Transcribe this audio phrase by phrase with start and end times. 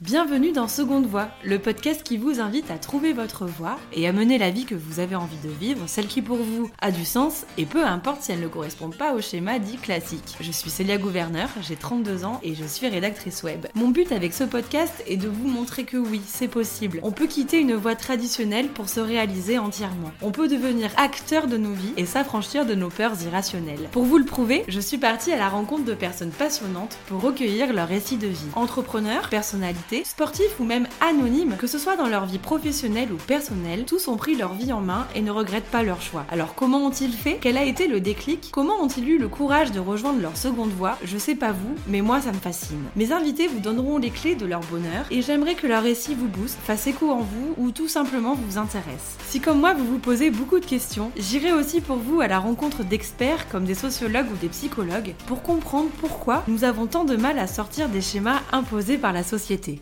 [0.00, 4.14] Bienvenue dans Seconde Voix, le podcast qui vous invite à trouver votre voie et à
[4.14, 7.04] mener la vie que vous avez envie de vivre, celle qui pour vous a du
[7.04, 10.38] sens et peu importe si elle ne correspond pas au schéma dit classique.
[10.40, 13.66] Je suis Célia Gouverneur, j'ai 32 ans et je suis rédactrice web.
[13.74, 17.00] Mon but avec ce podcast est de vous montrer que oui, c'est possible.
[17.02, 20.12] On peut quitter une voie traditionnelle pour se réaliser entièrement.
[20.22, 23.90] On peut devenir acteur de nos vies et s'affranchir de nos peurs irrationnelles.
[23.92, 27.74] Pour vous le prouver, je suis partie à la rencontre de personnes passionnantes pour recueillir
[27.74, 28.48] leur récit de vie.
[28.54, 33.84] Entrepreneurs, personnalités, sportifs ou même anonymes, que ce soit dans leur vie professionnelle ou personnelle,
[33.84, 36.24] tous ont pris leur vie en main et ne regrettent pas leur choix.
[36.30, 37.38] Alors comment ont-ils fait?
[37.40, 38.50] Quel a été le déclic?
[38.52, 40.96] Comment ont-ils eu le courage de rejoindre leur seconde voie?
[41.04, 42.84] Je sais pas vous, mais moi ça me fascine.
[42.96, 46.28] Mes invités vous donneront les clés de leur bonheur et j'aimerais que leur récit vous
[46.28, 49.16] booste, fasse écho en vous ou tout simplement vous intéresse.
[49.28, 52.38] Si comme moi vous vous posez beaucoup de questions, j'irai aussi pour vous à la
[52.38, 57.16] rencontre d'experts comme des sociologues ou des psychologues pour comprendre pourquoi nous avons tant de
[57.16, 59.79] mal à sortir des schémas imposés par la société.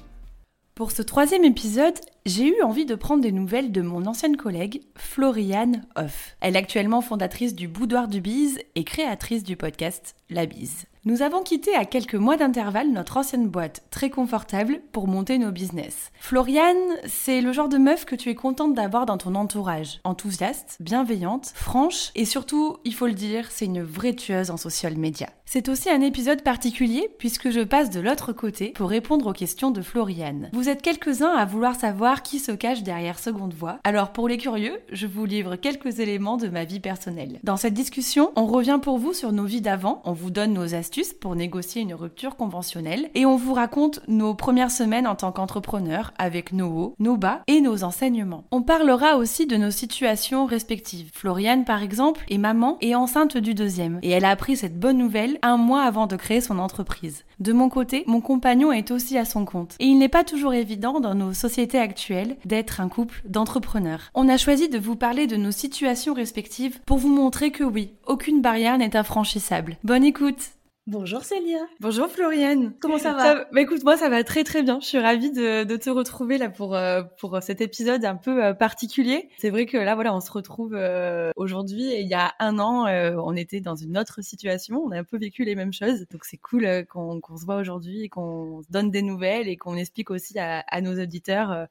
[0.79, 4.83] Pour ce troisième épisode, j'ai eu envie de prendre des nouvelles de mon ancienne collègue,
[4.95, 6.37] Floriane Hoff.
[6.41, 10.87] Elle est actuellement fondatrice du Boudoir du Bise et créatrice du podcast La Bise.
[11.09, 15.51] Nous avons quitté à quelques mois d'intervalle notre ancienne boîte, très confortable, pour monter nos
[15.51, 16.11] business.
[16.21, 20.01] Floriane, c'est le genre de meuf que tu es contente d'avoir dans ton entourage.
[20.05, 24.99] Enthousiaste, bienveillante, franche, et surtout, il faut le dire, c'est une vraie tueuse en social
[24.99, 25.31] media.
[25.47, 29.71] C'est aussi un épisode particulier puisque je passe de l'autre côté pour répondre aux questions
[29.71, 30.51] de Floriane.
[30.53, 34.37] Vous êtes quelques-uns à vouloir savoir qui se cache derrière Seconde Voix, alors pour les
[34.37, 37.41] curieux, je vous livre quelques éléments de ma vie personnelle.
[37.45, 40.75] Dans cette discussion, on revient pour vous sur nos vies d'avant, on vous donne nos
[40.75, 45.33] astuces pour négocier une rupture conventionnelle et on vous raconte nos premières semaines en tant
[45.33, 48.45] qu'entrepreneur avec nos hauts, nos bas et nos enseignements.
[48.51, 51.11] On parlera aussi de nos situations respectives.
[51.13, 54.99] Floriane, par exemple, est maman et enceinte du deuxième et elle a appris cette bonne
[54.99, 57.25] nouvelle un mois avant de créer son entreprise.
[57.39, 60.55] De mon côté, mon compagnon est aussi à son compte et il n'est pas toujours
[60.55, 64.11] évident dans nos sociétés actuelles d'être un couple d'entrepreneurs.
[64.15, 67.93] On a choisi de vous parler de nos situations respectives pour vous montrer que oui,
[68.07, 69.77] aucune barrière n'est infranchissable.
[69.85, 70.58] Bonne écoute
[70.89, 71.59] Bonjour Célia.
[71.81, 72.73] Bonjour Floriane.
[72.81, 74.81] Comment ça va bah, Écoute, moi ça va très très bien.
[74.81, 78.43] Je suis ravie de, de te retrouver là pour euh, pour cet épisode un peu
[78.43, 79.29] euh, particulier.
[79.37, 82.59] C'est vrai que là voilà, on se retrouve euh, aujourd'hui et il y a un
[82.59, 84.83] an, on était dans une autre situation.
[84.83, 87.57] On a un peu vécu les mêmes choses, donc c'est cool qu'on qu'on se voit
[87.57, 91.67] aujourd'hui et qu'on se donne des nouvelles et qu'on explique aussi à, à nos auditeurs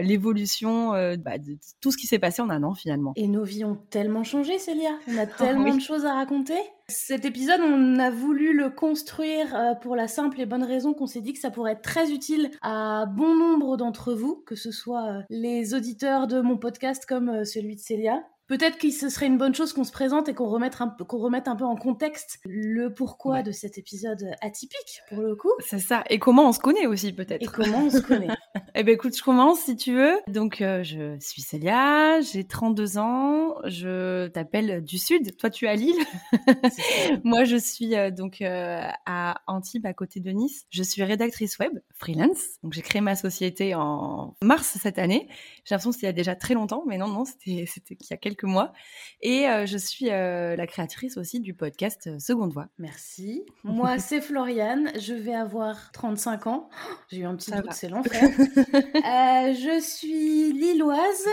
[0.00, 3.12] l'évolution euh, bah, de tout ce qui s'est passé en un an finalement.
[3.16, 4.98] Et nos vies ont tellement changé, Célia.
[5.08, 6.58] On a tellement de choses à raconter.
[6.88, 11.06] Cet épisode, on a voulu le construire euh, pour la simple et bonne raison qu'on
[11.06, 14.70] s'est dit que ça pourrait être très utile à bon nombre d'entre vous, que ce
[14.70, 19.38] soit les auditeurs de mon podcast comme celui de Célia, Peut-être que ce serait une
[19.38, 21.76] bonne chose qu'on se présente et qu'on remette, un peu, qu'on remette un peu en
[21.76, 25.52] contexte le pourquoi de cet épisode atypique, pour le coup.
[25.60, 26.04] C'est ça.
[26.10, 27.42] Et comment on se connaît aussi, peut-être.
[27.42, 28.28] Et comment on se connaît.
[28.74, 30.20] eh ben, écoute, je commence si tu veux.
[30.28, 35.36] Donc, euh, je suis Célia, j'ai 32 ans, je t'appelle du Sud.
[35.38, 36.04] Toi, tu es à Lille.
[37.24, 40.66] Moi, je suis euh, donc euh, à Antibes, à côté de Nice.
[40.68, 42.58] Je suis rédactrice web, freelance.
[42.62, 45.28] Donc, j'ai créé ma société en mars cette année.
[45.64, 47.96] J'ai l'impression que c'était il y a déjà très longtemps, mais non, non, c'était, c'était
[47.98, 48.72] il y a quelques mois.
[49.20, 52.66] Et euh, je suis euh, la créatrice aussi du podcast euh, Seconde Voix.
[52.78, 53.44] Merci.
[53.64, 54.90] Moi, c'est Floriane.
[54.98, 56.68] Je vais avoir 35 ans.
[57.10, 58.22] J'ai eu un petit doute, c'est l'enfer.
[58.36, 61.26] je suis lilloise,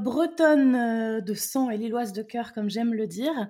[0.00, 3.48] bretonne de sang et lilloise de cœur, comme j'aime le dire.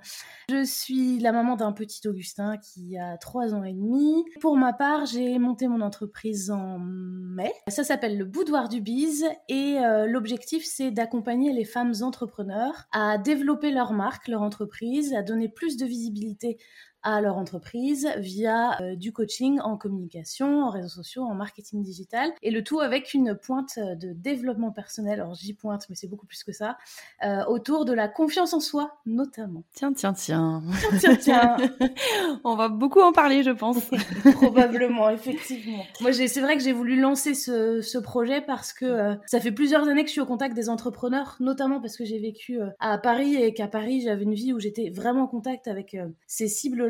[0.50, 4.24] Je suis la maman d'un petit Augustin qui a 3 ans et demi.
[4.40, 7.52] Pour ma part, j'ai monté mon entreprise en mai.
[7.68, 13.70] Ça s'appelle le Boudoir du Bise et l'objectif, c'est d'accompagner les femmes entrepreneurs à développer
[13.70, 16.58] leur marque, leur entreprise, à donner plus de visibilité
[17.02, 22.32] à leur entreprise via euh, du coaching en communication, en réseaux sociaux, en marketing digital,
[22.42, 26.26] et le tout avec une pointe de développement personnel, alors j'y pointe, mais c'est beaucoup
[26.26, 26.76] plus que ça,
[27.24, 29.62] euh, autour de la confiance en soi notamment.
[29.74, 30.62] Tiens, tiens, tiens.
[30.98, 31.56] Tiens, tiens,
[32.44, 33.78] On va beaucoup en parler, je pense.
[34.34, 35.84] Probablement, effectivement.
[36.00, 39.52] Moi, c'est vrai que j'ai voulu lancer ce, ce, projet parce que euh, ça fait
[39.52, 42.98] plusieurs années que je suis au contact des entrepreneurs, notamment parce que j'ai vécu à
[42.98, 45.96] Paris et qu'à Paris, j'avais une vie où j'étais vraiment en contact avec
[46.26, 46.87] ces cibles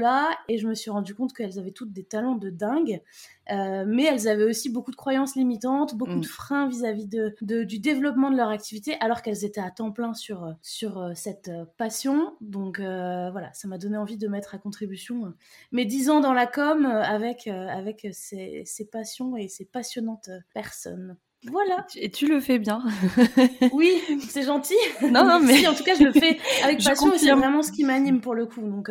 [0.48, 3.02] et je me suis rendu compte qu'elles avaient toutes des talents de dingue,
[3.50, 6.20] euh, mais elles avaient aussi beaucoup de croyances limitantes, beaucoup mm.
[6.20, 10.14] de freins vis-à-vis de, du développement de leur activité, alors qu'elles étaient à temps plein
[10.14, 12.34] sur, sur euh, cette euh, passion.
[12.40, 15.34] Donc voilà, ça m'a donné envie de mettre à contribution
[15.72, 21.16] mes dix ans dans la com avec, avec ces, ces passions et ces passionnantes personnes.
[21.46, 21.86] Voilà.
[21.96, 22.82] Et tu le fais bien.
[23.72, 24.74] oui, c'est gentil.
[25.02, 27.70] Non, non, mais en tout cas, je le fais avec passion et c'est vraiment ce
[27.70, 28.62] qui m'anime pour le coup.
[28.62, 28.90] Donc,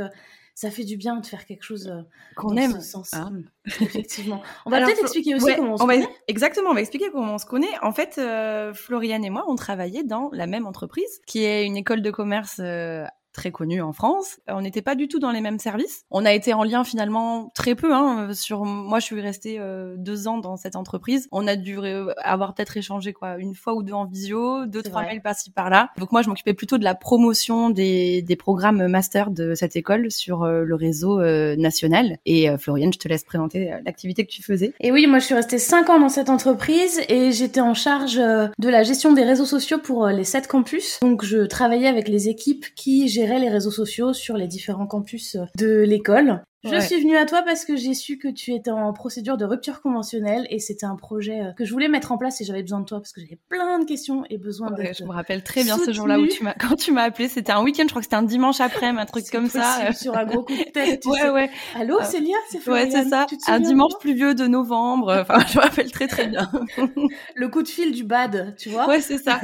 [0.57, 2.01] ça fait du bien de faire quelque chose euh,
[2.36, 2.81] qu'on aime.
[2.81, 3.13] Ce sens.
[3.13, 3.44] Mmh.
[3.80, 4.42] Effectivement.
[4.65, 6.07] On va peut-être expliquer aussi comment on se connaît.
[6.27, 7.77] exactement, on va expliquer comment on se connaît.
[7.83, 11.77] En fait, euh, Floriane et moi, on travaillait dans la même entreprise, qui est une
[11.77, 13.06] école de commerce euh,
[13.38, 14.39] très connu en France.
[14.48, 16.04] On n'était pas du tout dans les mêmes services.
[16.10, 17.94] On a été en lien finalement très peu.
[17.94, 21.30] Hein, sur moi, je suis restée euh, deux ans dans cette entreprise.
[21.31, 21.78] On a dû
[22.18, 25.92] avoir peut-être échangé quoi une fois ou deux en visio, deux trois mails par-ci par-là.
[26.00, 30.12] Donc moi, je m'occupais plutôt de la promotion des, des programmes master de cette école
[30.12, 32.18] sur euh, le réseau euh, national.
[32.25, 34.74] Et Floriane, je te laisse présenter l'activité que tu faisais.
[34.80, 38.16] Et oui, moi, je suis restée cinq ans dans cette entreprise et j'étais en charge
[38.16, 41.00] de la gestion des réseaux sociaux pour les sept campus.
[41.04, 45.38] Donc je travaillais avec les équipes qui géraient les réseaux sociaux sur les différents campus
[45.57, 46.41] de l'école.
[46.72, 49.46] Je suis venue à toi parce que j'ai su que tu étais en procédure de
[49.46, 52.62] rupture conventionnelle et c'était un projet euh, que je voulais mettre en place et j'avais
[52.62, 54.84] besoin de toi parce que j'avais plein de questions et besoin de.
[54.98, 57.52] Je me rappelle très bien ce jour-là où tu m'as, quand tu m'as appelé, c'était
[57.52, 59.94] un week-end, je crois que c'était un dimanche après, un truc comme ça.
[59.94, 61.02] Sur un gros coup de tête.
[61.02, 61.50] Tu ouais, ouais.
[61.75, 63.25] Allô, euh, Célia, c'est Ouais, c'est ça.
[63.48, 65.16] Un dimanche pluvieux de novembre.
[65.28, 66.50] Enfin, je me rappelle très très bien.
[67.36, 68.88] Le coup de fil du bad, tu vois.
[68.88, 69.42] Ouais, c'est ça.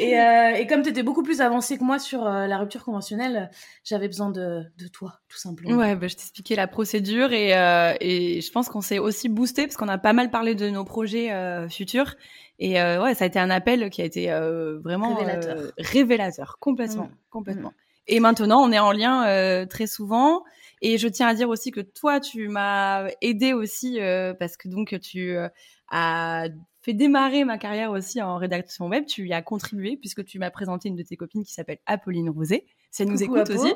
[0.00, 3.50] et, euh, et comme tu étais beaucoup plus avancée que moi sur la rupture conventionnelle,
[3.84, 5.76] j'avais besoin de, de toi, tout simplement.
[5.76, 9.62] Ouais, bah, je t'expliquais la procédure et, euh, et je pense qu'on s'est aussi boosté
[9.62, 12.14] parce qu'on a pas mal parlé de nos projets euh, futurs.
[12.58, 14.26] Et euh, ouais, ça a été un appel qui a été
[14.84, 17.16] vraiment révélateur, révélateur complètement, mmh.
[17.30, 17.70] complètement.
[17.70, 18.08] Mmh.
[18.08, 20.44] Et maintenant, on est en lien très souvent.
[20.80, 23.98] Et je tiens à dire aussi que toi, tu m'as aidé aussi
[24.38, 25.36] parce que donc tu
[25.88, 26.48] as
[26.82, 29.06] fait démarrer ma carrière aussi en rédaction web.
[29.06, 32.30] Tu y as contribué puisque tu m'as présenté une de tes copines qui s'appelle Apolline
[32.30, 33.72] Rosé ça nous écoute aussi.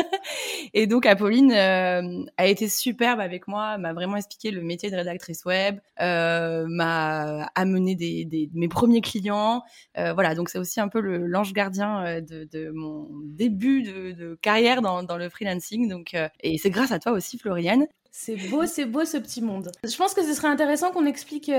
[0.74, 4.96] et donc Apolline euh, a été superbe avec moi, m'a vraiment expliqué le métier de
[4.96, 9.62] rédactrice web, euh, m'a amené des, des, mes premiers clients.
[9.98, 14.38] Euh, voilà, donc c'est aussi un peu l'ange gardien de, de, mon début de, de
[14.40, 15.90] carrière dans, dans, le freelancing.
[15.90, 17.86] Donc et c'est grâce à toi aussi, Floriane.
[18.10, 19.70] C'est beau, c'est beau ce petit monde.
[19.84, 21.52] Je pense que ce serait intéressant qu'on explique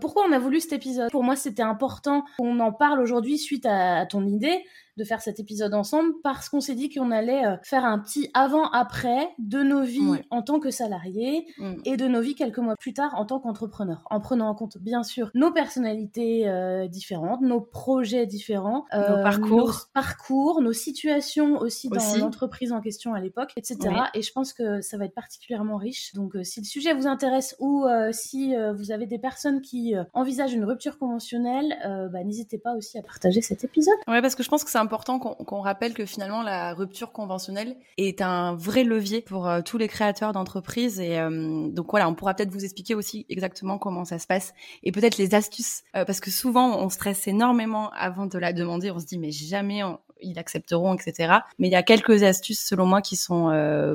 [0.00, 1.10] pourquoi on a voulu cet épisode.
[1.10, 4.62] Pour moi, c'était important qu'on en parle aujourd'hui suite à, à ton idée
[4.96, 8.30] de faire cet épisode ensemble parce qu'on s'est dit qu'on allait euh, faire un petit
[8.34, 11.74] avant-après de nos vies en tant que salariés mm.
[11.84, 14.78] et de nos vies quelques mois plus tard en tant qu'entrepreneurs, en prenant en compte
[14.78, 21.58] bien sûr nos personnalités euh, différentes, nos projets différents, nos parcours, nos parcours, nos situations
[21.58, 23.78] aussi dans l'entreprise en question à l'époque, etc.
[24.14, 26.14] Et je pense que ça va être particulièrement riche.
[26.14, 30.54] Donc euh, si le sujet vous intéresse ou si vous avez des personnes qui envisagent
[30.54, 31.76] une rupture conventionnelle,
[32.12, 33.96] bah, n'hésitez pas aussi à partager cet épisode.
[34.08, 37.76] Ouais, parce que je pense que c'est important qu'on rappelle que finalement la rupture conventionnelle
[37.96, 42.14] est un vrai levier pour euh, tous les créateurs d'entreprises et euh, donc voilà, on
[42.14, 44.54] pourra peut-être vous expliquer aussi exactement comment ça se passe
[44.84, 48.92] et peut-être les astuces euh, parce que souvent on stresse énormément avant de la demander,
[48.92, 49.82] on se dit mais jamais
[50.22, 51.40] ils accepteront, etc.
[51.58, 53.52] Mais il y a quelques astuces selon moi qui sont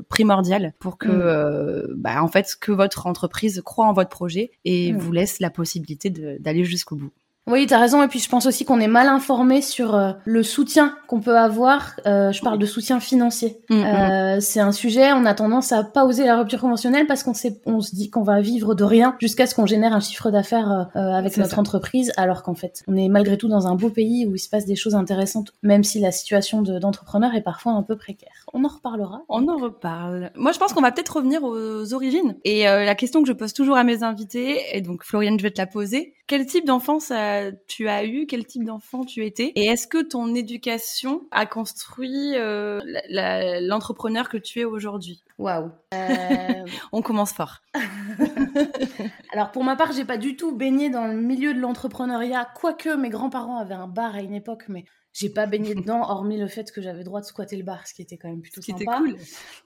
[0.08, 1.96] primordiales pour que, mm.
[1.96, 4.98] bah, en fait, que votre entreprise croit en votre projet et mm.
[4.98, 7.12] vous laisse la possibilité d'aller jusqu'au bout.
[7.48, 8.04] Oui, tu as raison.
[8.04, 11.38] Et puis je pense aussi qu'on est mal informé sur euh, le soutien qu'on peut
[11.38, 12.00] avoir.
[12.06, 13.60] Euh, je parle de soutien financier.
[13.70, 13.84] Mm, mm.
[13.84, 15.12] euh, c'est un sujet.
[15.14, 17.34] On a tendance à pas oser la rupture conventionnelle parce qu'on
[17.66, 20.90] on se dit qu'on va vivre de rien jusqu'à ce qu'on génère un chiffre d'affaires
[20.94, 24.36] avec notre entreprise, alors qu'en fait, on est malgré tout dans un beau pays où
[24.36, 27.98] il se passe des choses intéressantes, même si la situation d'entrepreneur est parfois un peu
[27.98, 28.46] précaire.
[28.54, 29.24] On en reparlera.
[29.30, 30.32] On en reparle.
[30.36, 32.36] Moi, je pense qu'on va peut-être revenir aux origines.
[32.44, 35.52] Et la question que je pose toujours à mes invités, et donc Floriane, je vais
[35.52, 36.14] te la poser.
[36.28, 37.12] Quel type d'enfance
[37.68, 42.36] tu as eu, quel type d'enfant tu étais, et est-ce que ton éducation a construit
[42.36, 42.80] euh,
[43.62, 45.24] l'entrepreneur que tu es aujourd'hui?
[45.38, 45.72] Waouh
[46.92, 47.62] On commence fort.
[49.34, 52.96] Alors pour ma part, j'ai pas du tout baigné dans le milieu de l'entrepreneuriat, quoique
[52.96, 56.48] mes grands-parents avaient un bar à une époque, mais j'ai pas baigné dedans, hormis le
[56.48, 58.98] fait que j'avais droit de squatter le bar, ce qui était quand même plutôt sympa.
[58.98, 59.18] Cool.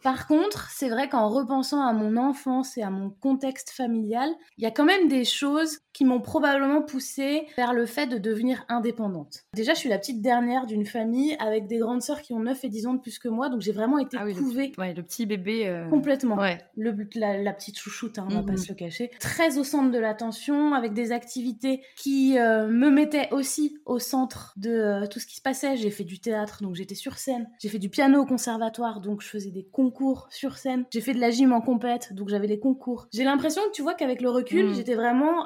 [0.03, 4.63] Par contre, c'est vrai qu'en repensant à mon enfance et à mon contexte familial, il
[4.63, 8.65] y a quand même des choses qui m'ont probablement poussée vers le fait de devenir
[8.67, 9.45] indépendante.
[9.53, 12.65] Déjà, je suis la petite dernière d'une famille avec des grandes sœurs qui ont 9
[12.65, 14.73] et 10 ans de plus que moi, donc j'ai vraiment été ah couvée.
[14.75, 15.67] Le, ouais, le petit bébé.
[15.67, 16.35] Euh, Complètement.
[16.35, 16.59] Ouais.
[16.75, 19.09] Le, la, petite chouchoute, hein, on va pas se le cacher.
[19.21, 24.53] Très au centre de l'attention, avec des activités qui euh, me mettaient aussi au centre
[24.57, 25.77] de euh, tout ce qui se passait.
[25.77, 27.47] J'ai fait du théâtre, donc j'étais sur scène.
[27.61, 30.83] J'ai fait du piano au conservatoire, donc je faisais des concours sur scène.
[30.91, 33.07] J'ai fait de la gym en compète, donc j'avais les concours.
[33.13, 34.73] J'ai l'impression que tu vois qu'avec le recul, mhm.
[34.73, 35.45] j'étais vraiment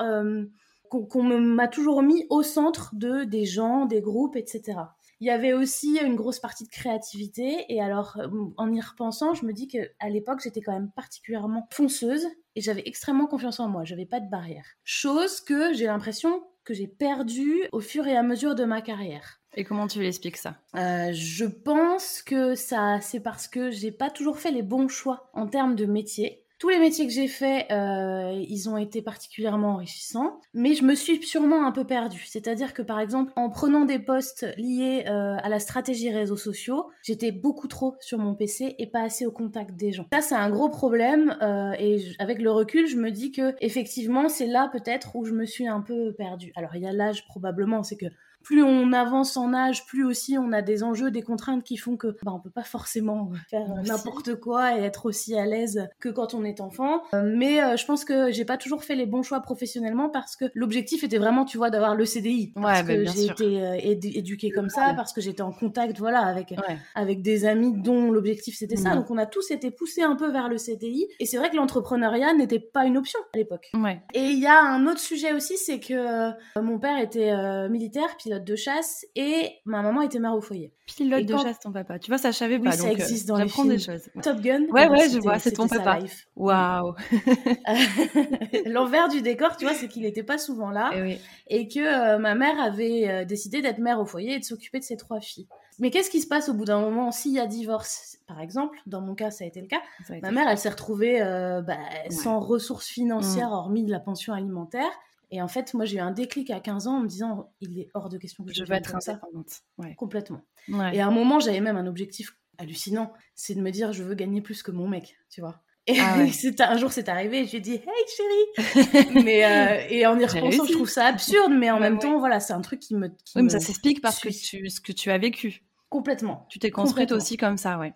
[0.90, 4.80] qu'on m'a toujours mis au centre de des gens, des groupes, etc.
[5.22, 9.34] Il y avait aussi une grosse partie de créativité et alors euh, en y repensant,
[9.34, 13.60] je me dis que à l'époque j'étais quand même particulièrement fonceuse et j'avais extrêmement confiance
[13.60, 14.66] en moi, j'avais pas de barrière.
[14.84, 19.42] Chose que j'ai l'impression que j'ai perdu au fur et à mesure de ma carrière.
[19.56, 20.56] Et comment tu l'expliques ça?
[20.76, 25.30] Euh, Je pense que ça, c'est parce que j'ai pas toujours fait les bons choix
[25.34, 26.46] en termes de métier.
[26.60, 30.94] Tous les métiers que j'ai faits, euh, ils ont été particulièrement enrichissants, mais je me
[30.94, 32.26] suis sûrement un peu perdue.
[32.28, 36.90] C'est-à-dire que par exemple, en prenant des postes liés euh, à la stratégie réseaux sociaux,
[37.02, 40.06] j'étais beaucoup trop sur mon PC et pas assez au contact des gens.
[40.12, 44.28] Ça, c'est un gros problème euh, et avec le recul, je me dis que effectivement,
[44.28, 46.52] c'est là peut-être où je me suis un peu perdue.
[46.58, 48.08] Alors il y a l'âge probablement, c'est que
[48.44, 51.98] plus on avance en âge, plus aussi on a des enjeux, des contraintes qui font
[51.98, 56.10] que bah, on peut pas forcément faire n'importe quoi et être aussi à l'aise que
[56.10, 57.02] quand on est enfant.
[57.14, 60.36] Euh, mais euh, je pense que j'ai pas toujours fait les bons choix professionnellement parce
[60.36, 62.54] que l'objectif était vraiment, tu vois, d'avoir le CDI.
[62.56, 66.54] Parce que j'ai été euh, éduquée comme ça, parce que j'étais en contact, voilà, avec
[66.96, 68.96] avec des amis dont l'objectif c'était ça.
[68.96, 71.08] Donc on a tous été poussés un peu vers le CDI.
[71.20, 73.72] Et c'est vrai que l'entrepreneuriat n'était pas une option à l'époque.
[74.14, 78.44] Et il y a un autre sujet aussi, c'est que mon père était militaire, pilote
[78.44, 80.72] de chasse et ma maman était mère au foyer.
[80.86, 81.98] Pilote de chasse, ton papa.
[81.98, 82.70] Tu vois, ça je savais pas.
[82.70, 83.70] Oui, ça existe dans les films.
[83.70, 84.10] des choses.
[84.22, 84.66] Top Gun.
[84.70, 86.00] Ouais, ouais, je vois, c'est ton papa.
[86.36, 86.94] Waouh.
[88.66, 91.20] L'envers du décor, tu vois, c'est qu'il n'était pas souvent là et, oui.
[91.48, 94.80] et que euh, ma mère avait euh, décidé d'être mère au foyer et de s'occuper
[94.80, 95.48] de ses trois filles.
[95.80, 98.20] Mais qu'est-ce qui se passe au bout d'un moment s'il y a divorce?
[98.28, 99.82] Par exemple, dans mon cas, ça a été le cas.
[100.22, 101.78] Ma mère, elle s'est retrouvée euh, bah,
[102.10, 103.54] sans ressources financières, mm.
[103.54, 104.92] hormis de la pension alimentaire.
[105.32, 107.80] Et en fait, moi, j'ai eu un déclic à 15 ans en me disant, il
[107.80, 109.62] est hors de question que je, je vais être indépendante.
[109.78, 109.96] Ouais.
[109.96, 110.42] Complètement.
[110.68, 114.16] Et à un moment, j'avais même un objectif hallucinant, c'est de me dire, je veux
[114.16, 115.62] gagner plus que mon mec, tu vois.
[115.88, 116.18] Et ah
[116.72, 120.74] un jour, c'est arrivé, j'ai dit, hey chérie mais, euh, Et en y repensant, je
[120.74, 123.08] trouve ça absurde, mais en même temps, voilà, c'est un truc qui me...
[123.36, 125.64] oui, mais ça s'explique parce que tu, ce que tu as vécu.
[125.90, 126.46] Complètement.
[126.50, 127.94] Tu t'es construite aussi comme ça, ouais.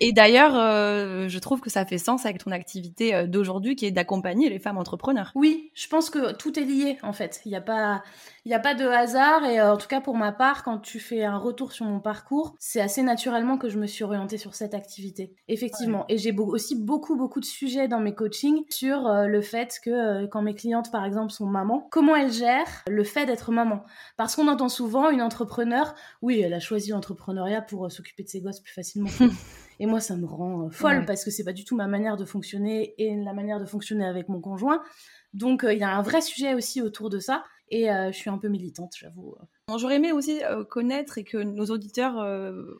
[0.00, 3.86] Et, d'ailleurs, euh, je trouve que ça fait sens avec ton activité euh, d'aujourd'hui qui
[3.86, 5.32] est d'accompagner les femmes entrepreneurs.
[5.34, 7.40] Oui, je pense que tout est lié en fait.
[7.44, 8.02] Il n'y a pas,
[8.44, 10.78] il n'y a pas de hasard et euh, en tout cas pour ma part, quand
[10.78, 14.38] tu fais un retour sur mon parcours, c'est assez naturellement que je me suis orientée
[14.38, 15.34] sur cette activité.
[15.48, 16.04] Effectivement.
[16.08, 20.42] Et j'ai aussi beaucoup, beaucoup de sujets dans mes coachings sur le fait que quand
[20.42, 23.84] mes clientes, par exemple, sont mamans, comment elles gèrent le fait d'être maman.
[24.16, 26.92] Parce qu'on entend souvent une entrepreneur, oui, elle a choisi
[27.32, 29.10] l'entrepreneuriat pour s'occuper de ses gosses plus facilement.
[29.80, 32.16] Et moi, ça me rend euh, folle parce que c'est pas du tout ma manière
[32.16, 34.82] de fonctionner et la manière de fonctionner avec mon conjoint.
[35.32, 37.44] Donc, euh, il y a un vrai sujet aussi autour de ça.
[37.70, 39.34] Et euh, je suis un peu militante, j'avoue.
[39.78, 42.14] J'aurais aimé aussi connaître et que nos auditeurs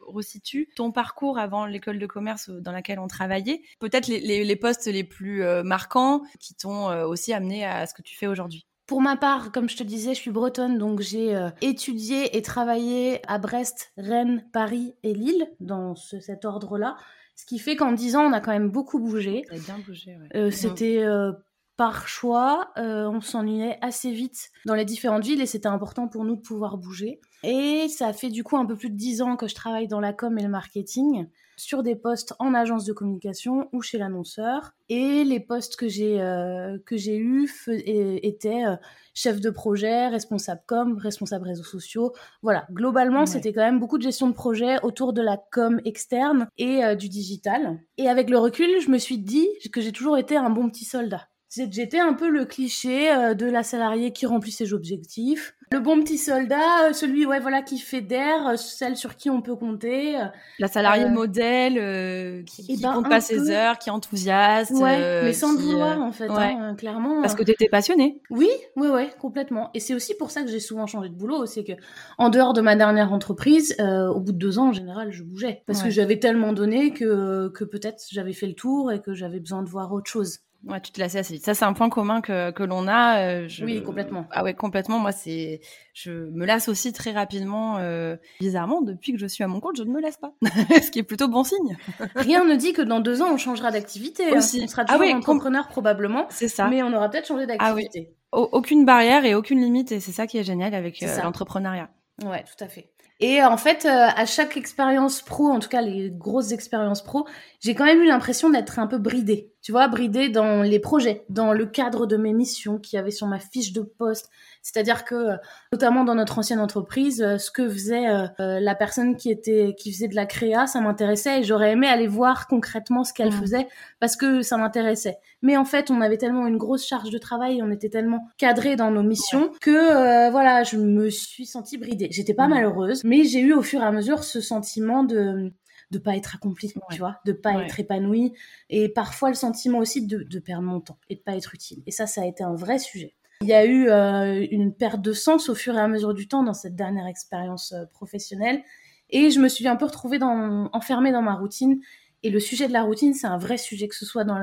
[0.03, 3.63] resituent ton parcours avant l'école de commerce dans laquelle on travaillait.
[3.81, 8.15] Peut-être les, les, postes les plus marquants qui t'ont aussi amené à ce que tu
[8.15, 8.67] fais aujourd'hui.
[8.87, 12.43] Pour ma part, comme je te disais, je suis bretonne, donc j'ai euh, étudié et
[12.43, 16.97] travaillé à Brest, Rennes, Paris et Lille, dans cet ordre-là.
[17.35, 19.45] Ce qui fait qu'en 10 ans, on a quand même beaucoup bougé.
[19.51, 20.29] bien bougé, ouais.
[20.37, 21.33] Euh, c'était euh,
[21.77, 26.37] par choix, on s'ennuyait assez vite dans les différentes villes et c'était important pour nous
[26.37, 27.21] de pouvoir bouger.
[27.43, 29.99] Et ça fait du coup un peu plus de 10 ans que je travaille dans
[29.99, 34.73] la com et le marketing sur des postes en agence de communication ou chez l'annonceur.
[34.89, 38.77] Et les postes que j'ai euh, que j'ai eus étaient euh,
[39.15, 42.13] chef de projet, responsable com, responsable réseaux sociaux.
[42.43, 46.49] Voilà, globalement, c'était quand même beaucoup de gestion de projet autour de la com externe
[46.59, 47.79] et euh, du digital.
[47.97, 50.85] Et avec le recul, je me suis dit que j'ai toujours été un bon petit
[50.85, 51.29] soldat.
[51.71, 56.19] J'étais un peu le cliché de la salariée qui remplit ses objectifs, le bon petit
[56.19, 60.17] soldat, euh, celui ouais voilà qui fait d'air, euh, celle sur qui on peut compter.
[60.17, 60.27] Euh,
[60.61, 64.71] la salariée modèle qui, eh qui ben, compte pas ses heures, qui est enthousiaste.
[64.71, 67.23] Ouais, mais sans le vouloir en fait, hein, clairement.
[67.23, 68.21] Parce que tu étais passionnée.
[68.31, 69.71] Oui, oui, ouais, complètement.
[69.75, 71.73] Et c'est aussi pour ça que j'ai souvent changé de boulot, c'est que
[72.19, 75.65] en dehors de ma dernière entreprise, au bout de deux ans en général, je bougeais
[75.67, 79.41] parce que j'avais tellement donné que que peut-être j'avais fait le tour et que j'avais
[79.41, 80.39] besoin de voir autre chose.
[80.67, 81.45] Ouais, tu te lassais assez vite.
[81.45, 83.21] Ça, c'est un point commun que, que l'on a.
[83.21, 84.27] Euh, oui, complètement.
[84.31, 84.99] Ah ouais, complètement.
[84.99, 85.61] Moi, c'est,
[85.93, 87.77] je me lasse aussi très rapidement.
[87.79, 88.17] Euh...
[88.41, 90.33] Bizarrement, depuis que je suis à mon compte, je ne me lasse pas,
[90.83, 91.77] ce qui est plutôt bon signe.
[92.15, 94.31] Rien ne dit que dans deux ans, on changera d'activité.
[94.31, 94.39] Hein.
[94.39, 94.61] Aussi.
[94.63, 96.27] On sera ah toujours entrepreneur probablement.
[96.31, 96.69] C'est ça.
[96.69, 98.09] Mais on aura peut-être changé d'activité.
[98.33, 98.49] Ah oui.
[98.53, 101.89] Aucune barrière et aucune limite, et c'est ça qui est génial avec euh, l'entrepreneuriat.
[102.25, 102.91] Ouais, tout à fait.
[103.21, 107.27] Et en fait, euh, à chaque expérience pro, en tout cas les grosses expériences pro,
[107.61, 109.54] j'ai quand même eu l'impression d'être un peu bridée.
[109.65, 113.11] Tu vois, bridée dans les projets, dans le cadre de mes missions qu'il y avait
[113.11, 114.29] sur ma fiche de poste,
[114.61, 115.37] c'est-à-dire que, euh,
[115.73, 118.29] notamment dans notre ancienne entreprise, euh, ce que faisait euh,
[118.61, 122.07] la personne qui était qui faisait de la créa, ça m'intéressait et j'aurais aimé aller
[122.07, 123.41] voir concrètement ce qu'elle mmh.
[123.41, 123.67] faisait
[124.01, 125.17] parce que ça m'intéressait.
[125.41, 128.77] Mais en fait, on avait tellement une grosse charge de travail, on était tellement cadré
[128.77, 132.09] dans nos missions que voilà, je me suis sentie bridée.
[132.11, 132.51] J'étais pas mmh.
[132.51, 135.53] malheureuse, mais j'ai eu au fur et à mesure ce sentiment de
[135.95, 138.33] de pas être accompli, tu vois, de pas être épanoui
[138.69, 141.83] et parfois le sentiment aussi de, de perdre mon temps et de pas être utile.
[141.87, 143.15] Et ça, ça a été un vrai sujet.
[143.41, 146.29] Il y a eu euh, une perte de sens au fur et à mesure du
[146.29, 148.63] temps dans cette dernière expérience euh, professionnelle.
[149.11, 151.81] Et je me suis un peu retrouvée dans, enfermée dans ma routine.
[152.23, 154.39] Et le sujet de la routine, c'est un vrai sujet, que ce soit dans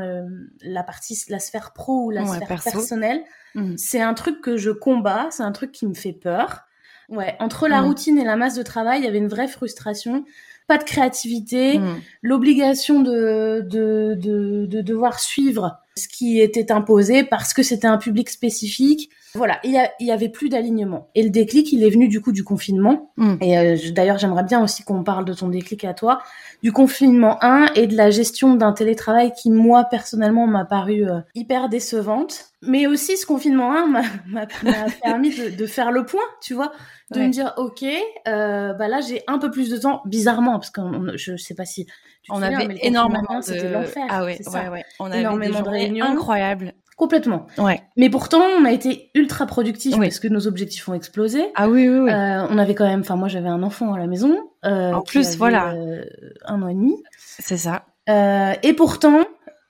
[0.62, 3.24] la partie, la sphère pro ou la sphère personnelle.
[3.56, 3.76] Mmh.
[3.78, 6.68] C'est un truc que je combats, c'est un truc qui me fait peur.
[7.10, 7.86] Ouais, entre la mmh.
[7.86, 10.26] routine et la masse de travail, il y avait une vraie frustration
[10.72, 12.02] pas de créativité, mm.
[12.22, 18.30] l'obligation de, de, de, devoir suivre ce qui était imposé parce que c'était un public
[18.30, 19.10] spécifique.
[19.34, 21.10] Voilà, il y, y avait plus d'alignement.
[21.16, 23.12] Et le déclic, il est venu du coup du confinement.
[23.18, 23.36] Mm.
[23.42, 26.22] Et euh, d'ailleurs, j'aimerais bien aussi qu'on parle de ton déclic à toi,
[26.64, 31.20] du confinement 1 et de la gestion d'un télétravail qui, moi, personnellement, m'a paru euh,
[31.34, 32.52] hyper décevante.
[32.62, 33.88] Mais aussi, ce confinement 1
[34.28, 34.48] m'a
[35.04, 36.74] permis de, de, faire le point, tu vois,
[37.12, 37.84] de me dire, ok,
[38.28, 40.82] euh, bah là, j'ai un peu plus de temps, bizarrement, parce que
[41.16, 41.88] je sais pas si
[42.30, 43.44] on avait énormément de...
[43.44, 44.06] C'était l'enfer.
[44.10, 44.86] Ah ouais, ouais, ouais.
[45.00, 46.06] On avait énormément de réunions.
[46.06, 46.74] Incroyables.
[47.02, 47.48] Complètement.
[47.58, 47.82] Ouais.
[47.98, 51.42] Mais pourtant, on a été ultra productifs parce que nos objectifs ont explosé.
[51.56, 52.12] Ah oui, oui, oui.
[52.12, 54.38] Euh, on avait quand même, enfin, moi, j'avais un enfant à la maison.
[54.66, 55.74] Euh, en plus, voilà.
[55.74, 56.04] Euh,
[56.46, 56.94] un an et demi.
[57.18, 57.86] C'est ça.
[58.08, 59.22] Et pourtant,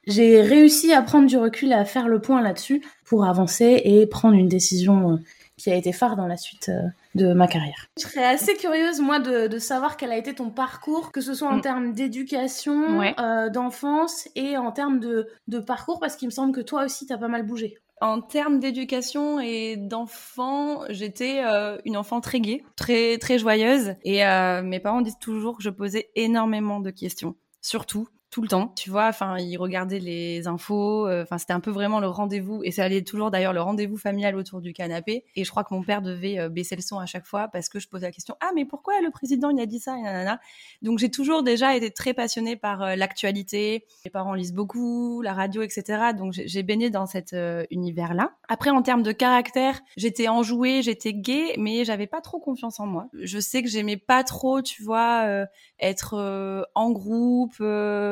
[0.07, 4.35] j'ai réussi à prendre du recul, à faire le point là-dessus pour avancer et prendre
[4.35, 5.17] une décision
[5.61, 6.81] qui a été phare dans la suite euh,
[7.15, 7.87] de ma carrière.
[7.97, 11.49] Je serais assez curieuse, moi, de, savoir quel a été ton parcours, que ce soit
[11.49, 11.61] en mm.
[11.61, 16.85] termes d'éducation, euh, d'enfance et en termes de, parcours, parce qu'il me semble que toi
[16.85, 17.77] aussi, tu as pas mal bougé.
[18.01, 24.23] En termes d'éducation et d'enfant, j'étais euh, une enfant très gaie, très très joyeuse, et
[24.63, 28.89] mes parents disent toujours que je posais énormément de questions, surtout tout le temps, tu
[28.89, 29.07] vois.
[29.07, 31.05] Enfin, il regardait les infos.
[31.05, 32.61] Euh, enfin, c'était un peu vraiment le rendez-vous.
[32.63, 35.25] Et ça allait toujours d'ailleurs le rendez-vous familial autour du canapé.
[35.35, 37.67] Et je crois que mon père devait euh, baisser le son à chaque fois parce
[37.67, 39.97] que je posais la question Ah, mais pourquoi le président il a dit ça?
[39.97, 40.39] et nanana.
[40.81, 43.85] Donc j'ai toujours déjà été très passionnée par euh, l'actualité.
[44.05, 46.13] Mes parents lisent beaucoup, la radio, etc.
[46.17, 47.35] Donc j'ai baigné dans cet
[47.69, 48.31] univers-là.
[48.47, 52.85] Après, en termes de caractère, j'étais enjouée, j'étais gay, mais j'avais pas trop confiance en
[52.85, 53.07] moi.
[53.13, 55.45] Je sais que j'aimais pas trop, tu vois,
[55.79, 57.57] être en groupe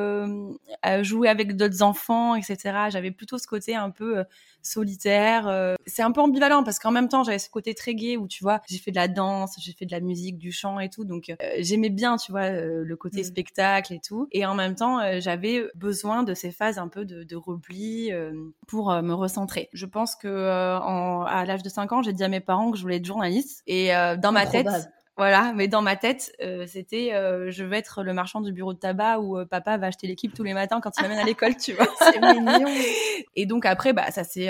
[0.10, 2.58] euh, à jouer avec d'autres enfants, etc.
[2.89, 4.24] J'avais plutôt ce côté un peu euh,
[4.62, 5.48] solitaire.
[5.48, 5.75] Euh.
[5.86, 8.44] C'est un peu ambivalent parce qu'en même temps, j'avais ce côté très gai où, tu
[8.44, 11.05] vois, j'ai fait de la danse, j'ai fait de la musique, du chant et tout.
[11.05, 13.25] Donc, j'aimais bien, tu vois, le côté mmh.
[13.25, 14.27] spectacle et tout.
[14.31, 18.12] Et en même temps, j'avais besoin de ces phases un peu de, repli
[18.68, 19.70] pour me recentrer.
[19.74, 22.81] Je pense que à l'âge de 5 ans, j'ai dit à mes parents que je
[22.81, 23.64] voulais être journaliste.
[23.68, 24.68] Et dans ma tête,
[25.20, 28.72] voilà, mais dans ma tête, euh, c'était euh, je vais être le marchand du bureau
[28.72, 31.25] de tabac où euh, papa va acheter l'équipe tous les matins quand il m'amène à
[31.25, 31.88] l'école, tu vois.
[32.00, 32.66] C'est mignon.
[33.36, 34.48] Et donc après, bah ça s'est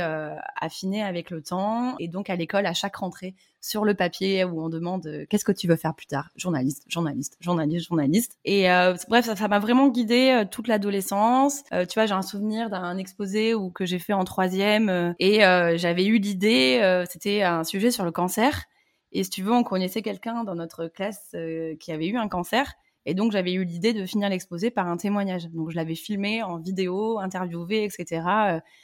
[0.61, 1.95] affiné avec le temps.
[1.97, 5.51] Et donc à l'école, à chaque rentrée, sur le papier où on demande qu'est-ce que
[5.51, 8.37] tu veux faire plus tard, journaliste, journaliste, journaliste, journaliste.
[8.45, 8.67] Et
[9.09, 11.63] bref, ça m'a vraiment guidée toute l'adolescence.
[11.71, 16.05] tu vois, j'ai un souvenir d'un exposé où que j'ai fait en troisième et j'avais
[16.05, 18.67] eu l'idée, c'était un sujet sur le cancer.
[19.11, 22.27] Et si tu veux, on connaissait quelqu'un dans notre classe euh, qui avait eu un
[22.27, 22.73] cancer.
[23.05, 25.47] Et donc, j'avais eu l'idée de finir l'exposé par un témoignage.
[25.49, 28.21] Donc, je l'avais filmé en vidéo, interviewé, etc.,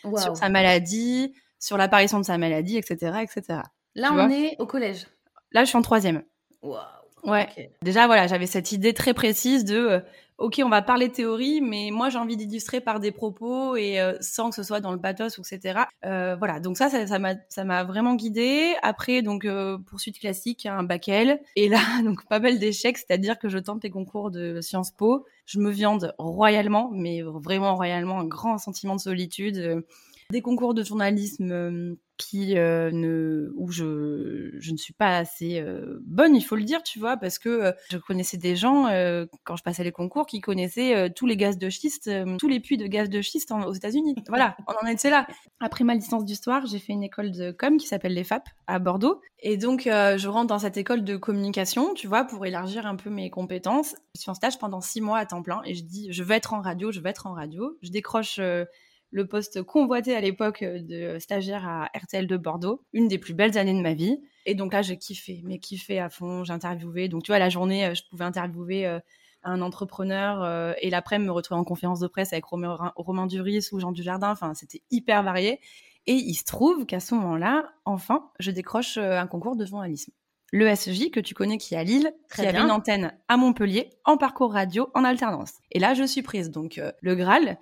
[0.05, 3.59] euh, sur sa maladie, sur l'apparition de sa maladie, etc., etc.
[3.93, 5.07] Là, on est au collège.
[5.51, 6.23] Là, je suis en troisième.
[6.61, 6.77] Wow.
[7.23, 7.71] Ouais.
[7.81, 9.99] Déjà, voilà, j'avais cette idée très précise de euh,
[10.37, 14.15] ok, on va parler théorie, mais moi j'ai envie d'illustrer par des propos et euh,
[14.19, 15.83] sans que ce soit dans le pathos, etc.
[16.05, 18.73] Euh, voilà, donc ça, ça m'a, ça m'a vraiment guidée.
[18.81, 23.39] Après, donc euh, poursuite classique, un bac L, et là, donc pas mal d'échecs, c'est-à-dire
[23.39, 28.19] que je tente les concours de Sciences Po, je me viande royalement, mais vraiment royalement,
[28.19, 29.83] un grand sentiment de solitude.
[30.31, 35.99] Des concours de journalisme qui euh, ne où je je ne suis pas assez euh,
[36.05, 38.85] bonne il faut le dire tu vois parce que euh, je connaissais des gens
[39.43, 42.77] quand je passais les concours qui connaissaient tous les gaz de schiste tous les puits
[42.77, 44.15] de gaz de schiste aux États-Unis.
[44.27, 45.27] Voilà on en était là.
[45.59, 48.79] Après ma licence d'histoire j'ai fait une école de com qui s'appelle les FAP à
[48.79, 49.21] Bordeaux.
[49.39, 53.09] Et donc je rentre dans cette école de communication tu vois pour élargir un peu
[53.09, 53.95] mes compétences.
[54.15, 56.33] Je suis en stage pendant six mois à temps plein et je dis je veux
[56.33, 57.77] être en radio je veux être en radio.
[57.81, 58.39] Je décroche
[59.11, 63.33] le poste convoité à l'époque euh, de stagiaire à RTL de Bordeaux, une des plus
[63.33, 64.19] belles années de ma vie.
[64.45, 66.43] Et donc là, j'ai kiffé, mais kiffé à fond.
[66.43, 67.07] J'ai interviewé.
[67.07, 68.99] Donc tu vois, la journée, euh, je pouvais interviewer euh,
[69.43, 73.79] un entrepreneur et l'après me retrouver en conférence de presse avec Romain, Romain Duris ou
[73.79, 74.31] Jean Dujardin.
[74.31, 75.59] Enfin, c'était hyper varié.
[76.07, 80.11] Et il se trouve qu'à ce moment-là, enfin, je décroche un concours de journalisme.
[80.51, 84.17] L'ESJ, que tu connais, qui est à Lille, qui avait une antenne à Montpellier, en
[84.17, 85.53] parcours radio, en alternance.
[85.71, 86.49] Et là, je suis prise.
[86.49, 87.59] Donc, le Graal.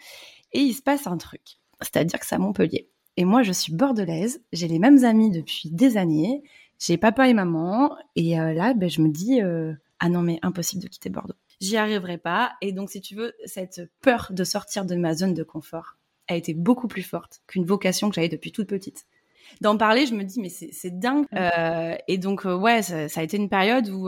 [0.54, 1.60] Et il se passe un truc.
[1.82, 2.90] C'est-à-dire que c'est à Montpellier.
[3.18, 4.42] Et moi, je suis bordelaise.
[4.52, 6.44] J'ai les mêmes amis depuis des années.
[6.80, 7.96] J'ai papa et maman.
[8.16, 11.36] Et euh, là, ben, je me dis, euh, ah non, mais impossible de quitter Bordeaux.
[11.62, 12.54] J'y arriverai pas.
[12.62, 16.36] Et donc, si tu veux, cette peur de sortir de ma zone de confort a
[16.36, 19.06] été beaucoup plus forte qu'une vocation que j'avais depuis toute petite.
[19.62, 21.26] d'en parler, je me dis mais c'est dingue.
[21.34, 24.08] Euh, et donc ouais, ça, a été une période où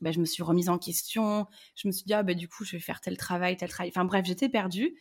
[0.00, 1.46] bah, je me suis remise en question.
[1.76, 3.90] Je me suis dit ah bah du coup je vais faire tel travail, tel travail.
[3.94, 4.96] Enfin bref, j'étais perdue.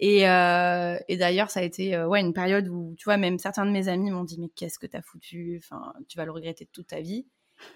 [0.00, 3.70] Et, et d'ailleurs ça a été ouais une période où tu vois même certains de
[3.70, 5.60] mes amis m'ont dit mais qu'est-ce que t'as foutu?
[5.62, 7.26] Enfin tu vas le regretter toute ta vie.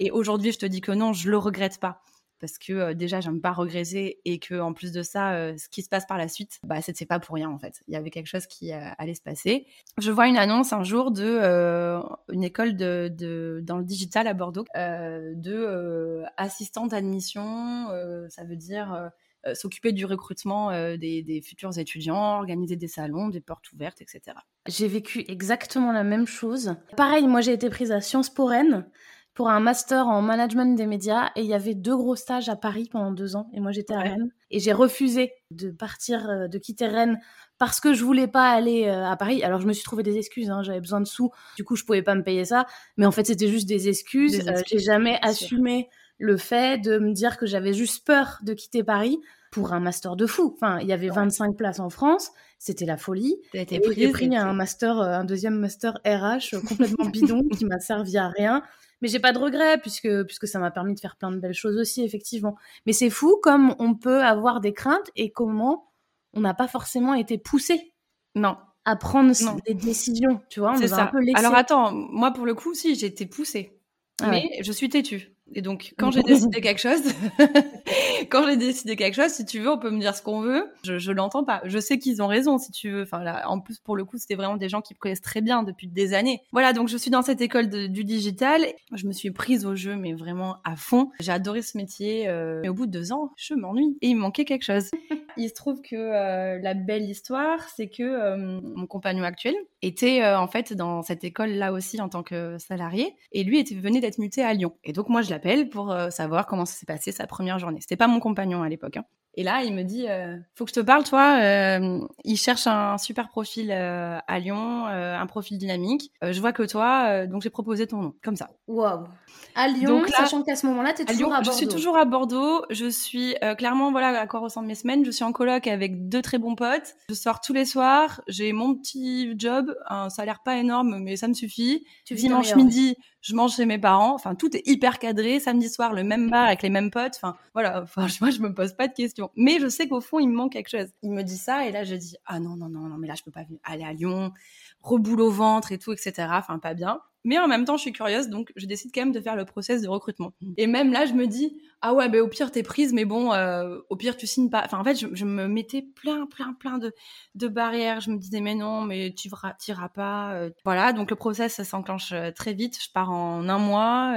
[0.01, 2.03] Et aujourd'hui je te dis que non, je le regrette pas.
[2.43, 5.69] Parce que euh, déjà j'aime pas regresser et que en plus de ça euh, ce
[5.69, 7.81] qui se passe par la suite bah c'était pas pour rien en fait.
[7.87, 9.65] Il y avait quelque chose qui euh, allait se passer.
[9.99, 14.65] Je vois une annonce un jour de une école de, dans le digital à Bordeaux
[14.75, 17.87] de assistante d'admission
[18.29, 19.12] ça veut dire
[19.55, 24.37] s'occuper du recrutement des, des, futurs étudiants, organiser des salons, des portes ouvertes, etc.
[24.67, 26.77] J'ai vécu exactement la même chose.
[26.97, 28.87] Pareil, moi j'ai été prise à Sciences Po Rennes
[29.35, 32.57] pour un master en management des médias et il y avait deux gros stages à
[32.57, 36.49] Paris pendant deux ans et moi j'étais à Rennes et j'ai refusé de partir, euh,
[36.49, 37.19] de quitter Rennes
[37.59, 39.43] parce que je voulais pas aller euh, à Paris.
[39.43, 41.85] Alors je me suis trouvé des excuses, hein, j'avais besoin de sous, du coup je
[41.85, 42.67] pouvais pas me payer ça,
[42.99, 44.47] mais en fait c'était juste des excuses.
[44.47, 48.85] Euh, j'ai jamais assumé le fait de me dire que j'avais juste peur de quitter
[48.85, 49.18] Paris
[49.51, 50.53] pour un master de fou.
[50.55, 53.37] Enfin, il y avait 25 places en France, c'était la folie.
[53.53, 58.62] J'ai pris un master, un deuxième master RH complètement bidon qui m'a servi à rien
[59.03, 61.53] mais j'ai pas de regrets puisque puisque ça m'a permis de faire plein de belles
[61.53, 62.57] choses aussi effectivement.
[62.87, 65.90] Mais c'est fou comme on peut avoir des craintes et comment
[66.33, 67.92] on n'a pas forcément été poussé.
[68.35, 68.57] Non.
[68.85, 69.33] À prendre
[69.66, 70.77] des décisions, tu vois.
[70.77, 71.12] C'est ça.
[71.35, 73.79] Alors attends, moi pour le coup, si j'ai été poussée,
[74.22, 75.35] ah mais je suis têtue.
[75.55, 77.03] Et donc, quand j'ai décidé quelque chose,
[78.31, 80.71] quand j'ai décidé quelque chose, si tu veux, on peut me dire ce qu'on veut.
[80.85, 81.61] Je, je l'entends pas.
[81.65, 83.03] Je sais qu'ils ont raison, si tu veux.
[83.03, 85.41] Enfin, là, en plus, pour le coup, c'était vraiment des gens qui me connaissent très
[85.41, 86.41] bien depuis des années.
[86.53, 88.65] Voilà, donc je suis dans cette école du digital.
[88.93, 91.11] Je me suis prise au jeu, mais vraiment à fond.
[91.21, 92.29] J'ai adoré ce métier.
[92.29, 93.97] Euh, mais au bout de deux ans, je m'ennuie.
[94.01, 94.91] Et il me manquait quelque chose.
[95.37, 100.25] il se trouve que euh, la belle histoire, c'est que euh, mon compagnon actuel était
[100.25, 103.15] en fait dans cette école là aussi en tant que salarié.
[103.33, 104.75] Et lui était venu d'être muté à Lyon.
[104.85, 105.31] Et donc, moi, je
[105.71, 107.81] pour savoir comment ça s'est passé sa première journée.
[107.81, 108.97] C'était pas mon compagnon à l'époque.
[108.97, 109.05] Hein.
[109.35, 111.39] Et là, il me dit, euh, faut que je te parle, toi.
[111.41, 116.13] Euh, il cherche un super profil euh, à Lyon, un profil dynamique.
[116.23, 118.51] je vois que toi, donc j'ai proposé ton nom, comme ça.
[118.67, 119.07] Waouh.
[119.55, 121.51] À Lyon, sachant qu'à ce moment-là, tu es toujours à, Bordeaux.
[121.53, 122.65] Je suis toujours à Bordeaux.
[122.71, 125.05] Je suis clairement, voilà à quoi ressemblent mes semaines.
[125.05, 126.95] Je suis en coloc avec deux très bons potes.
[127.09, 128.21] Je sors tous les soirs.
[128.29, 131.85] J'ai mon petit job, un salaire pas énorme, mais ça me suffit.
[132.05, 134.15] Tu Dimanche midi, je mange chez mes parents.
[134.15, 135.41] Enfin, tout est hyper cadré.
[135.41, 137.15] Samedi soir, le même bar avec les mêmes potes.
[137.17, 137.83] Enfin, voilà.
[137.93, 139.31] Enfin, moi, je me pose pas de questions.
[139.37, 140.88] Mais je sais qu'au fond, il me manque quelque chose.
[141.03, 143.15] Il me dit ça et là, je dis ah non non non non, mais là,
[143.15, 144.33] je peux pas aller à Lyon,
[144.81, 146.29] reboule au ventre et tout, etc.
[146.31, 147.01] Enfin, pas bien.
[147.25, 149.45] Mais en même temps, je suis curieuse, donc je décide quand même de faire le
[149.45, 150.33] process de recrutement.
[150.41, 150.53] Mm.
[150.57, 153.33] Et même là, je me dis, ah ouais, ben au pire, t'es prise, mais bon,
[153.33, 154.63] euh, au pire, tu signes pas.
[154.65, 156.93] Enfin, en fait, je, me mettais plein, plein, plein de,
[157.35, 158.01] de barrières.
[158.01, 159.29] Je me disais, mais non, mais tu
[159.69, 160.35] iras pas.
[160.35, 160.51] Euh.
[160.65, 162.79] Voilà, donc le process, ça s'enclenche euh, très vite.
[162.83, 164.15] Je pars en un mois.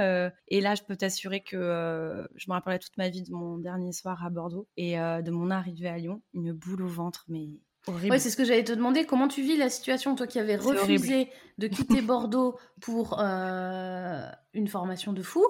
[0.48, 3.92] et là, je peux t'assurer que je me rappellerai toute ma vie de mon dernier
[3.92, 6.22] soir à Bordeaux et de mon arrivée à Lyon.
[6.34, 7.46] Une boule au ventre, mais
[8.18, 9.04] c'est ce que j'allais te demander.
[9.04, 14.68] Comment tu vis la situation, toi qui avais refusé de quitter Bordeaux pour euh, une
[14.68, 15.44] formation de fou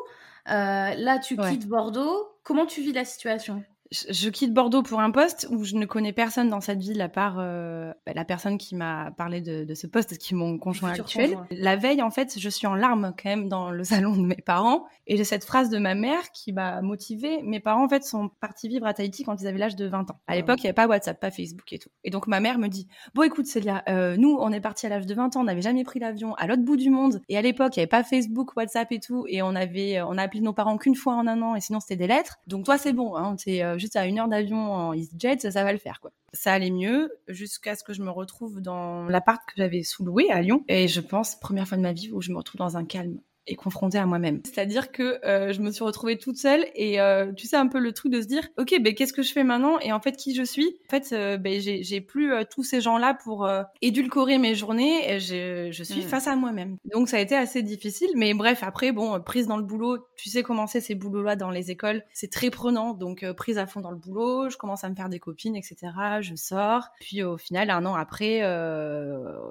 [0.49, 2.29] euh, Là, tu quittes Bordeaux.
[2.42, 3.64] Comment tu vis la situation?
[3.90, 7.09] Je quitte Bordeaux pour un poste où je ne connais personne dans cette ville à
[7.09, 10.59] part euh, bah, la personne qui m'a parlé de, de, ce poste, qui est mon
[10.59, 11.38] conjoint actuel.
[11.51, 14.37] La veille, en fait, je suis en larmes quand même dans le salon de mes
[14.37, 17.42] parents et j'ai cette phrase de ma mère qui m'a motivée.
[17.42, 20.11] Mes parents, en fait, sont partis vivre à Tahiti quand ils avaient l'âge de 20
[20.11, 20.20] ans.
[20.27, 21.90] À l'époque, il n'y avait pas WhatsApp, pas Facebook et tout.
[22.05, 24.88] Et donc ma mère me dit bon, écoute Célia, euh, nous, on est partis à
[24.88, 27.38] l'âge de 20 ans, on n'avait jamais pris l'avion à l'autre bout du monde et
[27.38, 30.22] à l'époque, il n'y avait pas Facebook, WhatsApp et tout et on avait, on a
[30.22, 32.38] appelé nos parents qu'une fois en un an et sinon c'était des lettres.
[32.46, 35.65] Donc toi, c'est bon, hein, euh, juste à une heure d'avion en EasyJet, ça, ça
[35.65, 36.12] va le faire, quoi.
[36.33, 40.43] Ça allait mieux jusqu'à ce que je me retrouve dans l'appart que j'avais sous-loué à
[40.43, 40.65] Lyon.
[40.69, 43.19] Et je pense, première fois de ma vie où je me retrouve dans un calme
[43.46, 44.40] et confrontée à moi-même.
[44.44, 47.78] C'est-à-dire que euh, je me suis retrouvée toute seule et euh, tu sais un peu
[47.78, 50.16] le truc de se dire ok ben qu'est-ce que je fais maintenant et en fait
[50.16, 50.76] qui je suis?
[50.87, 53.48] En fait euh, ben j'ai plus tous ces gens là pour
[53.82, 56.09] édulcorer mes journées et je, je suis mm.
[56.09, 56.76] face à moi-même.
[56.92, 60.28] Donc ça a été assez difficile mais bref après bon prise dans le boulot tu
[60.28, 62.94] sais comment c'est ces boulots là dans les écoles c'est très prenant.
[62.94, 65.76] Donc prise à fond dans le boulot je commence à me faire des copines etc
[66.20, 66.88] je sors.
[67.00, 68.40] Puis au final un an après